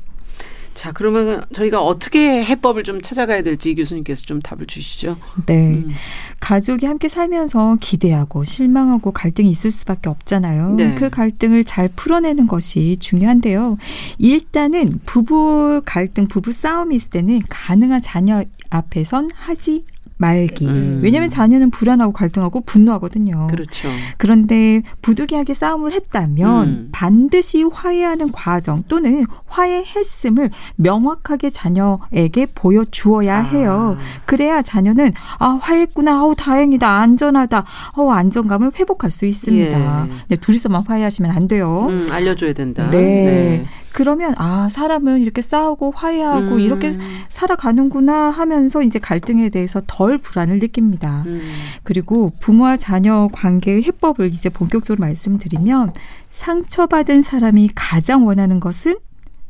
[0.78, 5.16] 자, 그러면 저희가 어떻게 해법을 좀 찾아가야 될지 교수님께서 좀 답을 주시죠.
[5.46, 5.74] 네.
[5.74, 5.90] 음.
[6.38, 10.74] 가족이 함께 살면서 기대하고 실망하고 갈등이 있을 수밖에 없잖아요.
[10.76, 10.94] 네.
[10.94, 13.76] 그 갈등을 잘 풀어내는 것이 중요한데요.
[14.18, 19.84] 일단은 부부 갈등, 부부 싸움이 있을 때는 가능한 자녀 앞에선 하지
[20.18, 20.66] 말기.
[20.66, 21.00] 음.
[21.02, 23.46] 왜냐하면 자녀는 불안하고 갈등하고 분노하거든요.
[23.46, 23.88] 그렇죠.
[24.16, 26.88] 그런데 부득이하게 싸움을 했다면 음.
[26.92, 33.42] 반드시 화해하는 과정 또는 화해했음을 명확하게 자녀에게 보여주어야 아.
[33.42, 33.96] 해요.
[34.26, 36.18] 그래야 자녀는 아 화해했구나.
[36.18, 36.88] 아우 다행이다.
[36.88, 37.64] 안전하다.
[37.96, 40.08] 어 안정감을 회복할 수 있습니다.
[40.08, 40.12] 예.
[40.28, 41.86] 네, 둘이서만 화해하시면 안 돼요.
[41.88, 42.90] 음, 알려줘야 된다.
[42.90, 42.98] 네.
[42.98, 43.64] 네.
[43.98, 46.60] 그러면 아 사람은 이렇게 싸우고 화해하고 음.
[46.60, 46.92] 이렇게
[47.30, 51.24] 살아가는구나 하면서 이제 갈등에 대해서 덜 불안을 느낍니다.
[51.26, 51.40] 음.
[51.82, 55.94] 그리고 부모와 자녀 관계의 해법을 이제 본격적으로 말씀드리면
[56.30, 58.94] 상처받은 사람이 가장 원하는 것은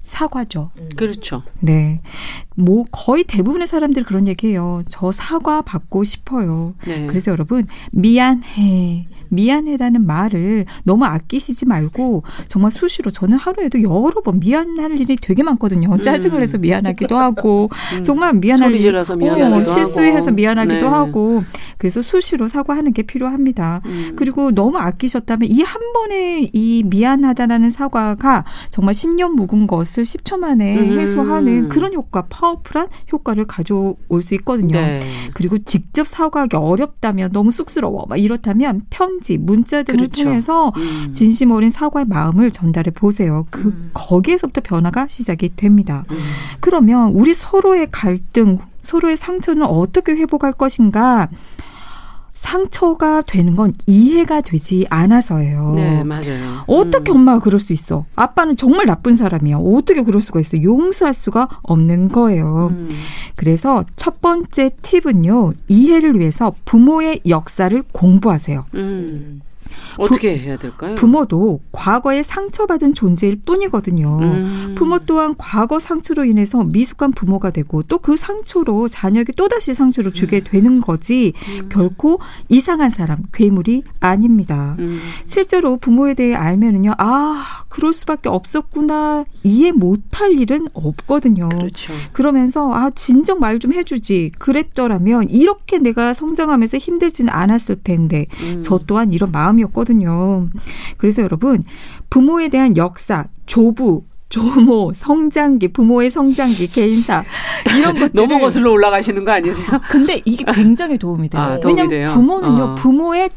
[0.00, 0.70] 사과죠.
[0.78, 0.88] 음.
[0.96, 1.42] 그렇죠.
[1.60, 2.00] 네.
[2.56, 4.82] 뭐 거의 대부분의 사람들이 그런 얘기해요.
[4.88, 6.74] 저 사과 받고 싶어요.
[6.86, 7.06] 네.
[7.06, 9.06] 그래서 여러분 미안해.
[9.30, 15.92] 미안해라는 말을 너무 아끼시지 말고 정말 수시로 저는 하루에도 여러 번 미안할 일이 되게 많거든요.
[15.92, 16.00] 음.
[16.00, 18.02] 짜증을 내서 미안하기도 하고 음.
[18.02, 19.04] 정말 미안할 일 어,
[19.62, 20.86] 실수해서 미안하기도 네.
[20.86, 21.44] 하고
[21.78, 23.80] 그래서 수시로 사과하는 게 필요합니다.
[23.86, 24.12] 음.
[24.16, 30.78] 그리고 너무 아끼셨다면 이 한 번의 이 미안하다라는 사과가 정말 10년 묵은 것을 10초 만에
[30.78, 30.98] 음.
[30.98, 34.72] 해소하는 그런 효과, 파워풀한 효과를 가져올 수 있거든요.
[34.72, 35.00] 네.
[35.34, 40.24] 그리고 직접 사과하기 어렵다면 너무 쑥스러워 막 이렇다면 편 편지, 문자 등을 그렇죠.
[40.24, 41.12] 통해서 음.
[41.12, 43.46] 진심 어린 사과의 마음을 전달해 보세요.
[43.50, 43.90] 그 음.
[43.94, 46.04] 거기에서부터 변화가 시작이 됩니다.
[46.10, 46.18] 음.
[46.60, 51.28] 그러면 우리 서로의 갈등, 서로의 상처는 어떻게 회복할 것인가?
[52.38, 55.72] 상처가 되는 건 이해가 되지 않아서예요.
[55.74, 56.62] 네, 맞아요.
[56.68, 57.16] 어떻게 음.
[57.16, 58.06] 엄마가 그럴 수 있어?
[58.14, 59.56] 아빠는 정말 나쁜 사람이야.
[59.58, 60.62] 어떻게 그럴 수가 있어?
[60.62, 62.68] 용서할 수가 없는 거예요.
[62.70, 62.88] 음.
[63.34, 65.52] 그래서 첫 번째 팁은요.
[65.66, 68.66] 이해를 위해서 부모의 역사를 공부하세요.
[68.74, 69.40] 음.
[69.98, 70.94] 어떻게 부, 해야 될까요?
[70.94, 74.18] 부모도 과거에 상처받은 존재일 뿐이거든요.
[74.22, 74.74] 음.
[74.76, 80.38] 부모 또한 과거 상처로 인해서 미숙한 부모가 되고 또 그 상처로 자녀에게 또다시 상처를 주게
[80.38, 80.44] 음.
[80.44, 81.68] 되는 거지 음.
[81.68, 84.76] 결코 이상한 사람, 괴물이 아닙니다.
[84.78, 84.98] 음.
[85.24, 91.50] 실제로 부모에 대해 알면은요, 아, 그럴 수밖에 없었구나 이해 못할 일은 없거든요.
[91.50, 91.92] 그렇죠.
[92.12, 94.32] 그러면서 아, 진정 말 좀 해주지.
[94.38, 98.62] 그랬더라면 이렇게 내가 성장하면서 힘들지는 않았을 텐데 음.
[98.62, 100.48] 저 또한 이런 마음 이 마음이었거든요.
[100.96, 101.60] 그래서 여러분
[102.08, 107.24] 부모에 대한 역사, 조부, 조모, 성장기, 부모의 성장기, 개인사
[107.76, 109.66] 이런 것 너무 거슬러 올라가시는 거 아니세요?
[109.90, 111.42] 근데 이게 굉장히 도움이 돼요.
[111.42, 112.14] 아, 도움이 왜냐하면 돼요?
[112.14, 112.74] 부모는요, 어.
[112.76, 113.30] 부모의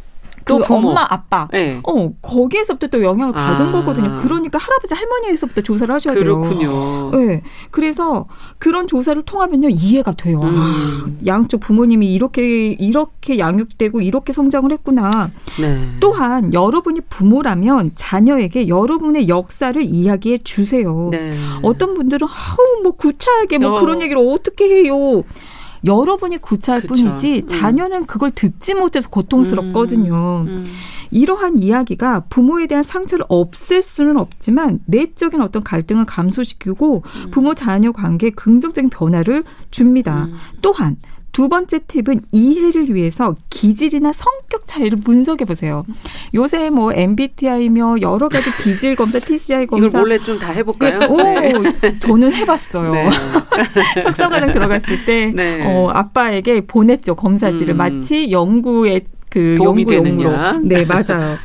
[0.60, 1.80] 그 엄마 아빠 네.
[1.84, 3.72] 어 거기에서부터 또 영향을 받은 아.
[3.72, 4.20] 거거든요.
[4.22, 6.41] 그러니까 할아버지 할머니에서부터 조사를 하셔야 돼요.
[6.41, 7.12] 그렇군요.
[7.12, 7.41] 네.
[7.72, 8.28] 그래서
[8.58, 10.41] 그런 조사를 통하면요 이해가 돼요.
[10.41, 10.56] 음.
[10.56, 15.32] 아, 양쪽 부모님이 이렇게 이렇게 양육되고 이렇게 성장을 했구나.
[15.60, 15.78] 네.
[15.99, 21.10] 또한 여러분이 부모라면 자녀에게 여러분의 역사를 이야기해 주세요.
[21.12, 21.38] 네.
[21.62, 23.82] 어떤 분들은 아우 뭐 구차하게 뭐 어.
[23.82, 25.24] 그런 얘기를 어떻게 해요.
[25.86, 26.94] 여러분이 구차할 그쵸.
[26.94, 27.48] 뿐이지 음.
[27.48, 30.46] 자녀는 그걸 듣지 못해서 고통스럽거든요.
[30.48, 30.48] 음.
[30.48, 30.66] 음.
[31.12, 37.32] 이러한 이야기가 부모에 대한 상처를 없앨 수는 없지만 내적인 어떤 갈등을 감소시키고 음.
[37.32, 40.26] 부모 자녀 관계에 긍정적인 변화를 줍니다.
[40.26, 40.34] 음.
[40.62, 40.98] 또한
[41.32, 45.86] 두 번째 팁은 이해를 위해서 기질이나 성격 차이를 분석해 보세요.
[46.34, 51.08] 요새 뭐 MBTI며 여러 가지 기질 검사, TCI 검사 이걸 몰래 좀 다 해볼까요?
[51.10, 51.98] 오, 네.
[52.00, 52.92] 저는 해봤어요.
[52.94, 53.10] 네.
[54.04, 55.64] 석사과정 들어갔을 때 네.
[55.66, 57.78] 어, 아빠에게 보냈죠 검사지를 음.
[57.78, 60.60] 마치 연구에 그 연구 용으로.
[60.64, 61.38] 네 맞아요.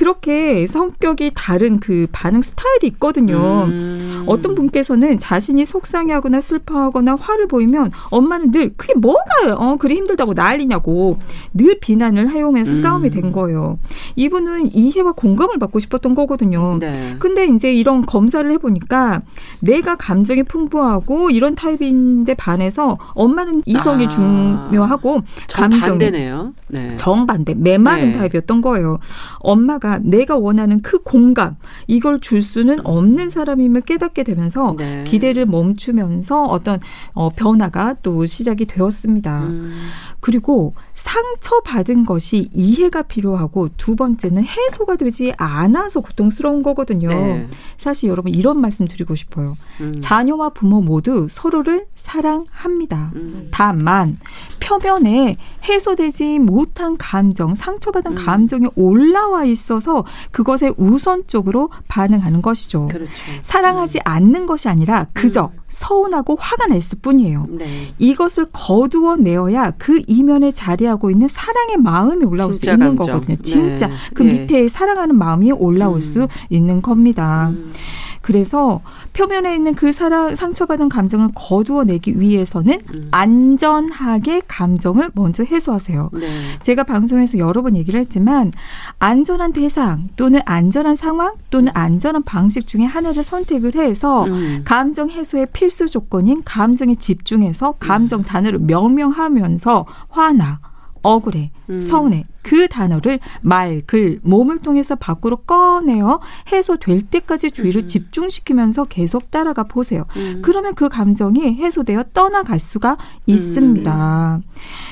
[0.00, 3.64] 그렇게 성격이 다른 그 반응 스타일이 있거든요.
[3.64, 4.24] 음.
[4.24, 9.20] 어떤 분께서는 자신이 속상해하거나 슬퍼하거나 화를 보이면 엄마는 늘 그게 뭐가
[9.58, 11.18] 어 그리 힘들다고 난리냐고
[11.52, 12.76] 늘 비난을 해오면서 음.
[12.78, 13.78] 싸움이 된 거예요.
[14.16, 16.78] 이분은 이해와 공감을 받고 싶었던 거거든요.
[16.78, 17.16] 네.
[17.18, 19.20] 근데 이제 이런 검사를 해보니까
[19.60, 24.08] 내가 감정이 풍부하고 이런 타입인데 반해서 엄마는 이성이 아.
[24.08, 25.20] 중요하고
[25.52, 26.96] 감정이 네요 네.
[26.96, 28.18] 정반대 메마른 네.
[28.18, 28.98] 타입이었던 거예요.
[29.40, 35.04] 엄마가 내가 내가 원하는 그 공감 이걸 줄 수는 없는 사람임을 깨닫게 되면서 네.
[35.04, 36.78] 기대를 멈추면서 어떤
[37.14, 39.44] 어, 변화가 또 시작이 되었습니다.
[39.44, 39.72] 음.
[40.20, 47.08] 그리고 상처받은 것이 이해가 필요하고 두 번째는 해소가 되지 않아서 고통스러운 거거든요.
[47.08, 47.48] 네.
[47.78, 49.56] 사실 여러분 이런 말씀 드리고 싶어요.
[49.80, 49.94] 음.
[50.00, 53.12] 자녀와 부모 모두 서로를 사랑합니다.
[53.14, 53.48] 음.
[53.50, 54.18] 다만
[54.60, 58.24] 표면에 해소되지 못한 감정, 상처받은 음.
[58.24, 62.88] 감정이 올라와 있어서 그것에 우선적으로 반응하는 것이죠.
[62.88, 63.10] 그렇죠.
[63.42, 64.02] 사랑하지 음.
[64.04, 65.59] 않는 것이 아니라 그저 음.
[65.70, 67.46] 서운하고 화가 냈을 뿐이에요.
[67.48, 67.94] 네.
[67.98, 73.06] 이것을 거두어 내어야 그 이면에 자리하고 있는 사랑의 마음이 올라올 수 있는 감정.
[73.06, 73.36] 거거든요.
[73.36, 73.94] 진짜 네.
[74.12, 74.40] 그 네.
[74.40, 76.00] 밑에 사랑하는 마음이 올라올 음.
[76.00, 77.50] 수 있는 겁니다.
[77.50, 77.72] 음.
[78.20, 83.08] 그래서 표면에 있는 그 사랑 상처받은 감정을 거두어내기 위해서는 음.
[83.10, 86.10] 안전하게 감정을 먼저 해소하세요.
[86.12, 86.28] 네.
[86.62, 88.52] 제가 방송에서 여러 번 얘기를 했지만
[88.98, 94.62] 안전한 대상 또는 안전한 상황 또는 안전한 방식 중에 하나를 선택을 해서 음.
[94.64, 98.24] 감정 해소의 필수 조건인 감정에 집중해서 감정 음.
[98.24, 100.60] 단어를 명명하면서 화나
[101.02, 101.80] 억울해, 음.
[101.80, 106.20] 서운해 그 단어를 말, 글, 몸을 통해서 밖으로 꺼내어
[106.50, 107.86] 해소될 때까지 주의를 음.
[107.86, 110.04] 집중시키면서 계속 따라가 보세요.
[110.16, 110.40] 음.
[110.42, 114.36] 그러면 그 감정이 해소되어 떠나갈 수가 있습니다.
[114.36, 114.50] 음.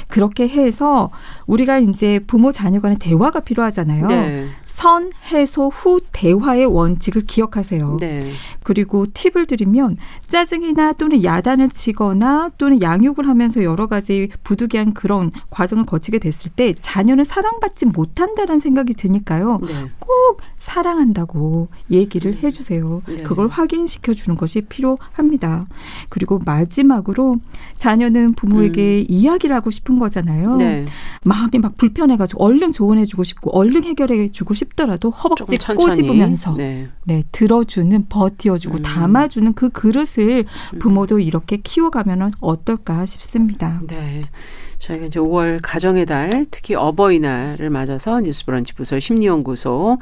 [0.08, 1.10] 그렇게 해서
[1.46, 4.06] 우리가 이제 부모 자녀 간의 대화가 필요하잖아요.
[4.06, 4.46] 네.
[4.64, 7.96] 선, 해소 후 대화의 원칙을 기억하세요.
[8.00, 8.20] 네.
[8.62, 9.96] 그리고 팁을 드리면
[10.28, 16.74] 짜증이나 또는 야단을 치거나 또는 양육을 하면서 여러 가지 부득이한 그런 과정을 거치게 됐을 때
[16.78, 19.58] 자녀는 사 랑받지 못한다는 생각이 드니까요.
[19.66, 19.90] 네.
[19.98, 23.02] 꼭 사랑한다고 얘기를 해주세요.
[23.06, 23.22] 네.
[23.22, 25.66] 그걸 확인시켜 주는 것이 필요합니다.
[26.08, 27.36] 그리고 마지막으로
[27.78, 29.06] 자녀는 부모에게 음.
[29.08, 30.56] 이야기를 하고 싶은 거잖아요.
[30.56, 30.84] 네.
[31.24, 36.88] 마음이 막 불편해가지고 얼른 조언해주고 싶고 얼른 해결해주고 싶 싶더라도 허벅지 꼬집으면서 네.
[37.04, 37.22] 네.
[37.32, 38.82] 들어주는 버티어주고 음.
[38.82, 40.44] 담아주는 그 그릇을
[40.74, 40.78] 음.
[40.78, 43.80] 부모도 이렇게 키워가면 어떨까 싶습니다.
[43.86, 44.24] 네.
[44.78, 49.98] 저희가 이제 5월 가정의 달, 특히 어버이날을 맞아서 뉴스브런치 부설 심리연구소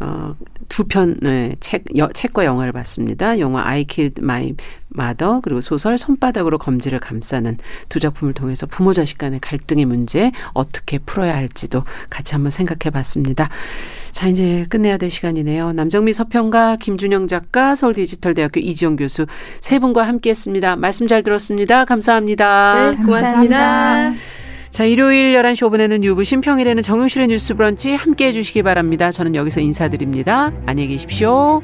[0.00, 0.34] 어, 어,
[0.68, 3.38] 두 편, 네, 책, 여, 책과 영화를 봤습니다.
[3.38, 4.54] 영화 I Killed My
[4.98, 7.58] Mother 그리고 소설 손바닥으로 검지를 감싸는
[7.88, 13.48] 두 작품을 통해서 부모 자식 간의 갈등의 문제 어떻게 풀어야 할지도 같이 한번 생각해 봤습니다.
[14.10, 15.72] 자, 이제 끝내야 될 시간이네요.
[15.72, 19.26] 남정미 서평가, 김준영 작가, 서울디지털대학교 이지영 교수
[19.60, 20.74] 세 분과 함께 했습니다.
[20.74, 21.84] 말씀 잘 들었습니다.
[21.84, 22.90] 감사합니다.
[22.90, 23.58] 네, 고맙습니다.
[23.58, 24.39] 감사합니다.
[24.70, 29.10] 자, 일요일 11시 5분에는 유부 심평일에는 정용실의 뉴스 브런치 함께 해주시기 바랍니다.
[29.10, 30.52] 저는 여기서 인사드립니다.
[30.64, 31.60] 안녕히 계십시오.